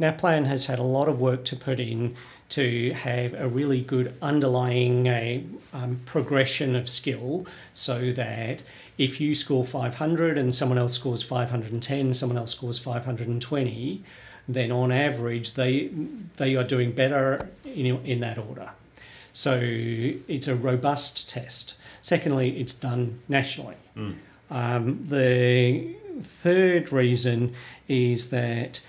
NAPLAN 0.00 0.46
has 0.46 0.64
had 0.64 0.78
a 0.78 0.82
lot 0.82 1.06
of 1.06 1.20
work 1.20 1.44
to 1.44 1.56
put 1.56 1.80
in 1.80 2.16
to 2.48 2.92
have 2.92 3.34
a 3.34 3.48
really 3.48 3.80
good 3.80 4.14
underlying 4.22 5.08
uh, 5.08 5.40
um, 5.72 6.00
progression 6.06 6.76
of 6.76 6.88
skill 6.88 7.46
so 7.74 8.12
that 8.12 8.62
if 8.98 9.20
you 9.20 9.34
score 9.34 9.64
500 9.64 10.38
and 10.38 10.54
someone 10.54 10.78
else 10.78 10.94
scores 10.94 11.22
510, 11.22 12.14
someone 12.14 12.38
else 12.38 12.52
scores 12.52 12.78
520, 12.78 14.02
then 14.48 14.70
on 14.70 14.92
average 14.92 15.54
they 15.54 15.90
they 16.36 16.54
are 16.54 16.64
doing 16.64 16.92
better 16.92 17.48
in, 17.64 17.86
in 18.04 18.20
that 18.20 18.38
order. 18.38 18.70
So 19.32 19.58
it's 19.60 20.48
a 20.48 20.54
robust 20.54 21.28
test. 21.28 21.76
Secondly, 22.00 22.60
it's 22.60 22.72
done 22.72 23.20
nationally. 23.28 23.76
Mm. 23.96 24.16
Um, 24.50 25.06
the 25.08 25.94
third 26.42 26.92
reason 26.92 27.54
is 27.88 28.30
that 28.30 28.80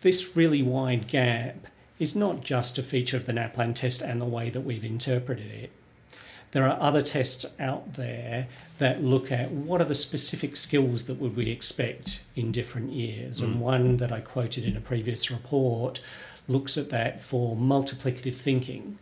this 0.00 0.36
really 0.36 0.62
wide 0.62 1.06
gap 1.06 1.67
is 1.98 2.14
not 2.14 2.42
just 2.42 2.78
a 2.78 2.82
feature 2.82 3.16
of 3.16 3.26
the 3.26 3.32
NAPLAN 3.32 3.74
test 3.74 4.02
and 4.02 4.20
the 4.20 4.26
way 4.26 4.50
that 4.50 4.60
we've 4.60 4.84
interpreted 4.84 5.50
it. 5.50 5.70
There 6.52 6.66
are 6.66 6.80
other 6.80 7.02
tests 7.02 7.44
out 7.60 7.94
there 7.94 8.46
that 8.78 9.02
look 9.02 9.30
at 9.30 9.50
what 9.50 9.80
are 9.80 9.84
the 9.84 9.94
specific 9.94 10.56
skills 10.56 11.06
that 11.06 11.20
would 11.20 11.36
we 11.36 11.50
expect 11.50 12.22
in 12.34 12.52
different 12.52 12.92
years. 12.92 13.40
Mm. 13.40 13.44
And 13.44 13.60
one 13.60 13.96
that 13.98 14.12
I 14.12 14.20
quoted 14.20 14.64
in 14.64 14.76
a 14.76 14.80
previous 14.80 15.30
report 15.30 16.00
looks 16.46 16.78
at 16.78 16.88
that 16.90 17.22
for 17.22 17.54
multiplicative 17.54 18.34
thinking. 18.34 18.98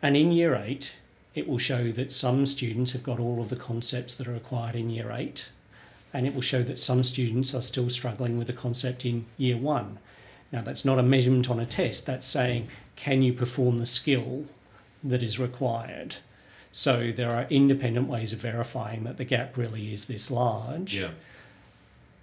And 0.00 0.16
in 0.16 0.32
year 0.32 0.54
eight, 0.54 0.96
it 1.34 1.46
will 1.46 1.58
show 1.58 1.92
that 1.92 2.12
some 2.12 2.46
students 2.46 2.92
have 2.92 3.02
got 3.02 3.20
all 3.20 3.42
of 3.42 3.50
the 3.50 3.56
concepts 3.56 4.14
that 4.14 4.26
are 4.26 4.32
required 4.32 4.74
in 4.74 4.88
year 4.88 5.10
eight, 5.12 5.48
and 6.14 6.26
it 6.26 6.34
will 6.34 6.40
show 6.40 6.62
that 6.62 6.80
some 6.80 7.04
students 7.04 7.54
are 7.54 7.60
still 7.60 7.90
struggling 7.90 8.38
with 8.38 8.46
the 8.46 8.54
concept 8.54 9.04
in 9.04 9.26
year 9.36 9.58
one. 9.58 9.98
Now, 10.52 10.62
that's 10.62 10.84
not 10.84 10.98
a 10.98 11.02
measurement 11.02 11.50
on 11.50 11.60
a 11.60 11.66
test, 11.66 12.06
that's 12.06 12.26
saying, 12.26 12.68
can 12.94 13.22
you 13.22 13.32
perform 13.32 13.78
the 13.78 13.86
skill 13.86 14.46
that 15.02 15.22
is 15.22 15.38
required? 15.38 16.16
So 16.72 17.12
there 17.14 17.30
are 17.30 17.46
independent 17.50 18.08
ways 18.08 18.32
of 18.32 18.40
verifying 18.40 19.04
that 19.04 19.16
the 19.16 19.24
gap 19.24 19.56
really 19.56 19.92
is 19.92 20.06
this 20.06 20.30
large. 20.30 20.94
Yeah. 20.94 21.10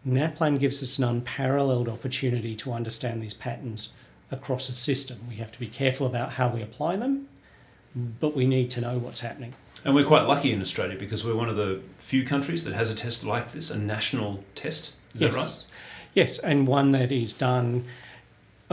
NAPLAN 0.06 0.60
gives 0.60 0.84
us 0.84 0.98
an 0.98 1.06
unparalleled 1.06 1.88
opportunity 1.88 2.56
to 2.58 2.74
understand 2.74 3.22
these 3.22 3.34
patterns 3.34 3.94
across 4.32 4.70
a 4.70 4.76
system. 4.76 5.20
We 5.28 5.36
have 5.36 5.52
to 5.54 5.60
be 5.60 5.68
careful 5.68 6.06
about 6.06 6.34
how 6.34 6.50
we 6.50 6.62
apply 6.62 6.98
them, 6.98 7.30
but 7.96 8.36
we 8.36 8.46
need 8.46 8.70
to 8.72 8.82
know 8.82 8.98
what's 8.98 9.22
happening. 9.22 9.54
And 9.86 9.96
we're 9.96 10.06
quite 10.06 10.28
lucky 10.28 10.52
in 10.52 10.62
Australia 10.62 10.98
because 10.98 11.26
we're 11.26 11.36
one 11.36 11.50
of 11.50 11.56
the 11.56 11.82
few 12.00 12.24
countries 12.24 12.64
that 12.66 12.74
has 12.74 12.90
a 12.90 12.96
test 12.96 13.24
like 13.24 13.52
this, 13.52 13.70
a 13.70 13.78
national 13.78 14.44
test. 14.56 14.96
Is 15.14 15.22
yes. 15.22 15.34
that 15.34 15.40
right? 15.40 15.64
Yes, 16.14 16.40
and 16.40 16.68
one 16.68 16.92
that 16.92 17.12
is 17.12 17.34
done 17.34 17.86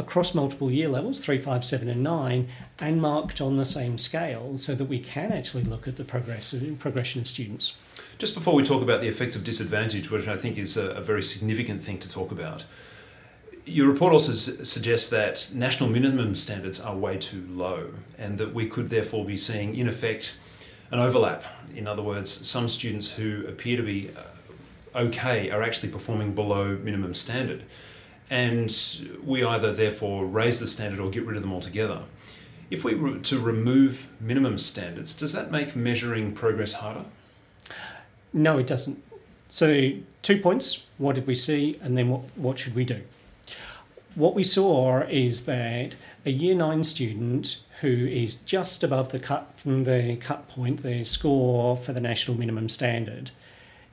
across 0.00 0.34
multiple 0.34 0.70
year 0.70 0.88
levels, 0.88 1.20
three, 1.20 1.38
five, 1.38 1.64
seven, 1.64 1.88
and 1.88 2.02
nine, 2.02 2.48
and 2.78 3.00
marked 3.00 3.40
on 3.40 3.56
the 3.56 3.66
same 3.66 3.98
scale 3.98 4.56
so 4.58 4.74
that 4.74 4.86
we 4.86 4.98
can 4.98 5.30
actually 5.30 5.62
look 5.62 5.86
at 5.86 5.96
the 5.96 6.04
progress, 6.04 6.54
progression 6.78 7.20
of 7.20 7.28
students. 7.28 7.76
Just 8.18 8.34
before 8.34 8.54
we 8.54 8.64
talk 8.64 8.82
about 8.82 9.00
the 9.02 9.08
effects 9.08 9.36
of 9.36 9.44
disadvantage, 9.44 10.10
which 10.10 10.26
I 10.26 10.36
think 10.36 10.58
is 10.58 10.76
a, 10.76 10.90
a 10.92 11.00
very 11.00 11.22
significant 11.22 11.82
thing 11.82 11.98
to 11.98 12.08
talk 12.08 12.32
about, 12.32 12.64
your 13.66 13.86
report 13.86 14.12
also 14.12 14.32
suggests 14.32 15.10
that 15.10 15.50
national 15.54 15.90
minimum 15.90 16.34
standards 16.34 16.80
are 16.80 16.96
way 16.96 17.18
too 17.18 17.46
low 17.50 17.90
and 18.18 18.38
that 18.38 18.54
we 18.54 18.66
could 18.66 18.88
therefore 18.90 19.24
be 19.24 19.36
seeing, 19.36 19.76
in 19.76 19.86
effect, 19.86 20.34
an 20.90 20.98
overlap. 20.98 21.44
In 21.76 21.86
other 21.86 22.02
words, 22.02 22.30
some 22.48 22.68
students 22.68 23.12
who 23.12 23.44
appear 23.46 23.76
to 23.76 23.82
be 23.82 24.10
uh, 24.16 24.98
okay 24.98 25.50
are 25.50 25.62
actually 25.62 25.90
performing 25.90 26.34
below 26.34 26.78
minimum 26.82 27.14
standard 27.14 27.64
and 28.30 28.72
we 29.24 29.44
either 29.44 29.72
therefore 29.72 30.24
raise 30.24 30.60
the 30.60 30.66
standard 30.68 31.00
or 31.00 31.10
get 31.10 31.26
rid 31.26 31.36
of 31.36 31.42
them 31.42 31.52
altogether. 31.52 32.02
If 32.70 32.84
we 32.84 32.94
were 32.94 33.18
to 33.18 33.38
remove 33.40 34.08
minimum 34.20 34.56
standards, 34.58 35.14
does 35.14 35.32
that 35.32 35.50
make 35.50 35.74
measuring 35.74 36.32
progress 36.32 36.74
harder? 36.74 37.04
No, 38.32 38.58
it 38.58 38.68
doesn't. 38.68 39.02
So, 39.48 39.90
two 40.22 40.40
points 40.40 40.86
what 40.96 41.16
did 41.16 41.26
we 41.26 41.34
see, 41.34 41.76
and 41.82 41.98
then 41.98 42.08
what, 42.08 42.20
what 42.36 42.58
should 42.60 42.76
we 42.76 42.84
do? 42.84 43.02
What 44.14 44.36
we 44.36 44.44
saw 44.44 45.00
is 45.00 45.46
that 45.46 45.96
a 46.24 46.30
year 46.30 46.54
nine 46.54 46.84
student 46.84 47.58
who 47.80 47.88
is 47.88 48.36
just 48.36 48.84
above 48.84 49.10
the 49.10 49.18
cut 49.18 49.54
from 49.56 49.84
the 49.84 50.16
cut 50.20 50.48
point, 50.48 50.84
the 50.84 51.04
score 51.04 51.76
for 51.76 51.92
the 51.92 52.00
national 52.00 52.36
minimum 52.36 52.68
standard, 52.68 53.32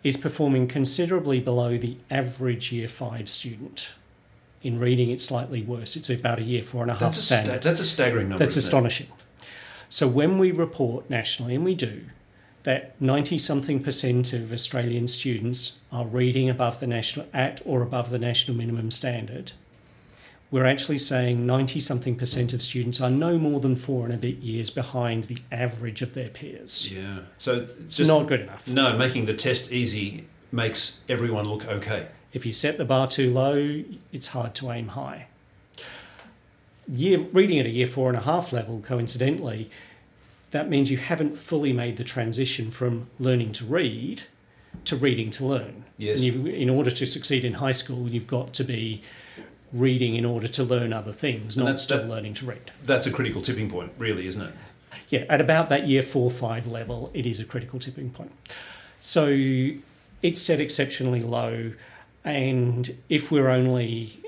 is 0.04 0.18
performing 0.18 0.68
considerably 0.68 1.40
below 1.40 1.78
the 1.78 1.98
average 2.12 2.72
year 2.72 2.88
five 2.88 3.30
student 3.30 3.90
in 4.64 4.80
reading, 4.80 5.10
it's 5.10 5.26
slightly 5.26 5.62
worse. 5.62 5.96
It's 5.96 6.10
about 6.10 6.40
a 6.40 6.44
year 6.44 6.64
four 6.64 6.82
and 6.82 6.92
a 6.92 6.96
half 6.96 7.02
that's 7.02 7.18
standard. 7.18 7.56
A 7.56 7.58
sta- 7.60 7.64
that's 7.70 7.80
a 7.80 7.86
staggering 7.86 8.30
number. 8.30 8.44
That's 8.44 8.56
astonishing. 8.56 9.08
It? 9.08 9.46
So 9.90 10.08
when 10.08 10.38
we 10.38 10.52
report 10.52 11.10
nationally, 11.10 11.56
and 11.56 11.64
we 11.64 11.76
do, 11.76 12.06
that 12.64 13.00
90 13.00 13.38
something 13.38 13.82
percent 13.82 14.34
of 14.34 14.52
Australian 14.52 15.08
students 15.08 15.80
are 15.90 16.06
reading 16.06 16.50
above 16.50 16.82
the 16.82 16.88
national 16.88 17.28
at 17.34 17.62
or 17.66 17.82
above 17.82 18.10
the 18.10 18.20
national 18.20 18.58
minimum 18.58 18.92
standard. 18.92 19.54
We're 20.52 20.66
actually 20.66 21.00
saying 21.00 21.46
90 21.46 21.80
something 21.80 22.16
percent 22.18 22.54
of 22.54 22.62
students 22.62 23.00
are 23.00 23.10
no 23.10 23.38
more 23.38 23.60
than 23.60 23.76
four 23.76 24.06
and 24.06 24.14
a 24.14 24.18
bit 24.18 24.38
years 24.38 24.70
behind 24.70 25.26
the 25.26 25.38
average 25.52 26.02
of 26.02 26.14
their 26.14 26.30
peers. 26.30 26.92
Yeah. 26.92 27.20
So 27.38 27.68
it's 27.86 27.98
just 27.98 28.10
not 28.10 28.28
good 28.28 28.42
enough. 28.42 28.68
No, 28.68 28.98
making 28.98 29.26
the 29.26 29.34
test 29.34 29.72
easy 29.72 30.26
makes 30.52 31.00
everyone 31.08 31.48
look 31.48 31.68
okay. 31.68 32.08
If 32.38 32.46
you 32.46 32.54
set 32.54 32.78
the 32.78 32.86
bar 32.86 33.08
too 33.08 33.34
low, 33.34 33.84
it's 34.14 34.28
hard 34.28 34.54
to 34.56 34.72
aim 34.72 34.90
high. 34.90 35.26
Year, 36.88 37.18
reading 37.34 37.58
at 37.58 37.66
a 37.66 37.70
year 37.70 37.88
four 37.88 38.10
and 38.10 38.18
a 38.18 38.22
half 38.22 38.54
level, 38.54 38.80
coincidentally, 38.86 39.72
that 40.52 40.70
means 40.70 40.92
you 40.92 40.98
haven't 40.98 41.36
fully 41.36 41.74
made 41.74 41.98
the 41.98 42.04
transition 42.04 42.70
from 42.70 43.08
learning 43.18 43.54
to 43.54 43.66
read 43.66 44.22
to 44.86 44.96
reading 44.96 45.32
to 45.32 45.48
learn. 45.48 45.86
Yes. 45.98 46.22
in 46.22 46.70
order 46.70 46.92
to 46.92 47.08
succeed 47.08 47.44
in 47.44 47.54
high 47.54 47.72
school, 47.72 48.08
you've 48.08 48.28
got 48.28 48.54
to 48.54 48.64
be 48.64 49.02
reading 49.74 50.16
in 50.16 50.24
order 50.24 50.48
to 50.48 50.64
learn 50.64 50.94
other 50.94 51.14
things, 51.14 51.58
not 51.58 51.80
still 51.80 52.02
that, 52.02 52.08
learning 52.08 52.36
to 52.36 52.46
read. 52.46 52.70
That's 52.84 53.08
a 53.08 53.12
critical 53.12 53.42
tipping 53.42 53.68
point, 53.68 53.94
really, 53.98 54.28
isn't 54.28 54.44
it? 54.44 54.54
Yeah, 55.10 55.26
at 55.28 55.42
about 55.42 55.70
that 55.70 55.88
year 55.88 56.04
four, 56.04 56.30
five 56.30 56.68
level, 56.68 57.10
it 57.16 57.26
is 57.26 57.40
a 57.40 57.46
critical 57.46 57.80
tipping 57.80 58.12
point. 58.12 58.32
So 59.02 59.26
it's 60.22 60.40
set 60.40 60.60
exceptionally 60.60 61.22
low, 61.22 61.72
and 62.28 62.98
if 63.08 63.32
we're 63.32 63.48
only 63.48 64.20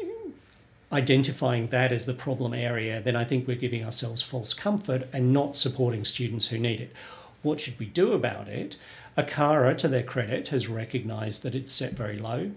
identifying 0.89 1.67
that 1.67 1.91
as 1.91 2.05
the 2.05 2.13
problem 2.13 2.53
area, 2.53 3.01
then 3.01 3.17
I 3.17 3.25
think 3.25 3.45
we're 3.45 3.57
giving 3.57 3.83
ourselves 3.83 4.21
false 4.21 4.53
comfort 4.53 5.09
and 5.11 5.33
not 5.33 5.57
supporting 5.57 6.05
students 6.05 6.47
who 6.47 6.57
need 6.57 6.79
it. 6.79 6.93
What 7.41 7.59
should 7.59 7.77
we 7.77 7.87
do 7.87 8.13
about 8.13 8.47
it? 8.47 8.77
ACARA, 9.17 9.77
to 9.79 9.89
their 9.89 10.03
credit, 10.03 10.47
has 10.47 10.69
recognised 10.69 11.43
that 11.43 11.53
it's 11.53 11.73
set 11.73 11.91
very 11.91 12.17
low. 12.17 12.51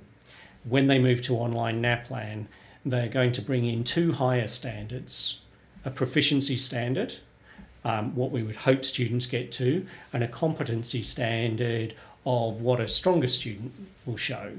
When 0.63 0.87
they 0.87 1.01
move 1.01 1.23
to 1.23 1.35
online 1.35 1.83
NAPLAN, 1.83 2.47
they're 2.87 3.09
going 3.09 3.33
to 3.33 3.43
bring 3.43 3.65
in 3.65 3.83
two 3.83 4.13
higher 4.13 4.47
standards 4.47 5.41
a 5.85 5.91
proficiency 5.91 6.57
standard, 6.57 7.15
um, 7.85 8.15
what 8.15 8.31
we 8.31 8.45
would 8.45 8.55
hope 8.55 8.85
students 8.85 9.27
get 9.27 9.51
to, 9.51 9.85
and 10.13 10.23
a 10.23 10.29
competency 10.29 11.03
standard 11.03 11.95
of 12.25 12.61
what 12.61 12.81
a 12.81 12.87
stronger 12.87 13.27
student 13.27 13.73
will 14.07 14.17
show. 14.17 14.53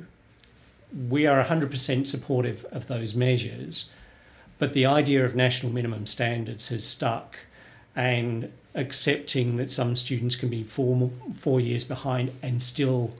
We 1.09 1.25
are 1.25 1.43
100% 1.43 2.07
supportive 2.07 2.65
of 2.71 2.87
those 2.87 3.15
measures, 3.15 3.91
but 4.59 4.73
the 4.73 4.85
idea 4.85 5.25
of 5.25 5.35
national 5.35 5.71
minimum 5.71 6.05
standards 6.05 6.67
has 6.69 6.85
stuck, 6.85 7.35
and 7.95 8.51
accepting 8.75 9.57
that 9.57 9.71
some 9.71 9.95
students 9.95 10.35
can 10.35 10.49
be 10.49 10.63
four, 10.63 11.11
four 11.37 11.59
years 11.59 11.83
behind 11.83 12.31
and 12.41 12.61
still 12.61 13.11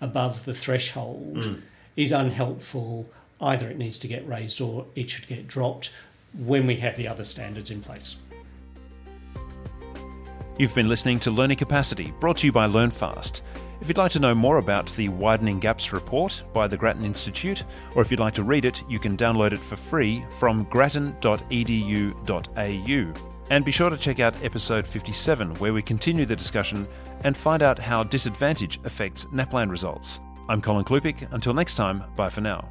above 0.00 0.44
the 0.44 0.54
threshold 0.54 1.36
mm. 1.36 1.60
is 1.96 2.12
unhelpful. 2.12 3.10
Either 3.40 3.68
it 3.68 3.78
needs 3.78 3.98
to 3.98 4.08
get 4.08 4.26
raised 4.26 4.60
or 4.60 4.86
it 4.94 5.10
should 5.10 5.26
get 5.26 5.46
dropped 5.46 5.92
when 6.38 6.66
we 6.66 6.76
have 6.76 6.96
the 6.96 7.08
other 7.08 7.24
standards 7.24 7.70
in 7.70 7.80
place. 7.80 8.16
You've 10.58 10.74
been 10.74 10.88
listening 10.88 11.20
to 11.20 11.30
Learning 11.30 11.56
Capacity, 11.56 12.14
brought 12.18 12.38
to 12.38 12.46
you 12.46 12.52
by 12.52 12.66
LearnFast. 12.66 13.42
If 13.80 13.88
you'd 13.88 13.98
like 13.98 14.12
to 14.12 14.20
know 14.20 14.34
more 14.34 14.58
about 14.58 14.86
the 14.96 15.08
Widening 15.08 15.60
Gaps 15.60 15.92
report 15.92 16.42
by 16.52 16.66
the 16.66 16.76
Grattan 16.76 17.04
Institute, 17.04 17.64
or 17.94 18.02
if 18.02 18.10
you'd 18.10 18.20
like 18.20 18.34
to 18.34 18.42
read 18.42 18.64
it, 18.64 18.82
you 18.88 18.98
can 18.98 19.16
download 19.16 19.52
it 19.52 19.58
for 19.58 19.76
free 19.76 20.24
from 20.38 20.64
grattan.edu.au. 20.64 23.32
And 23.48 23.64
be 23.64 23.70
sure 23.70 23.90
to 23.90 23.96
check 23.96 24.18
out 24.18 24.42
episode 24.42 24.86
57, 24.86 25.54
where 25.56 25.72
we 25.72 25.82
continue 25.82 26.26
the 26.26 26.34
discussion 26.34 26.86
and 27.22 27.36
find 27.36 27.62
out 27.62 27.78
how 27.78 28.02
disadvantage 28.02 28.80
affects 28.84 29.26
NAPLAN 29.26 29.70
results. 29.70 30.18
I'm 30.48 30.60
Colin 30.60 30.84
Klupiec. 30.84 31.32
Until 31.32 31.54
next 31.54 31.74
time, 31.74 32.04
bye 32.16 32.30
for 32.30 32.40
now. 32.40 32.68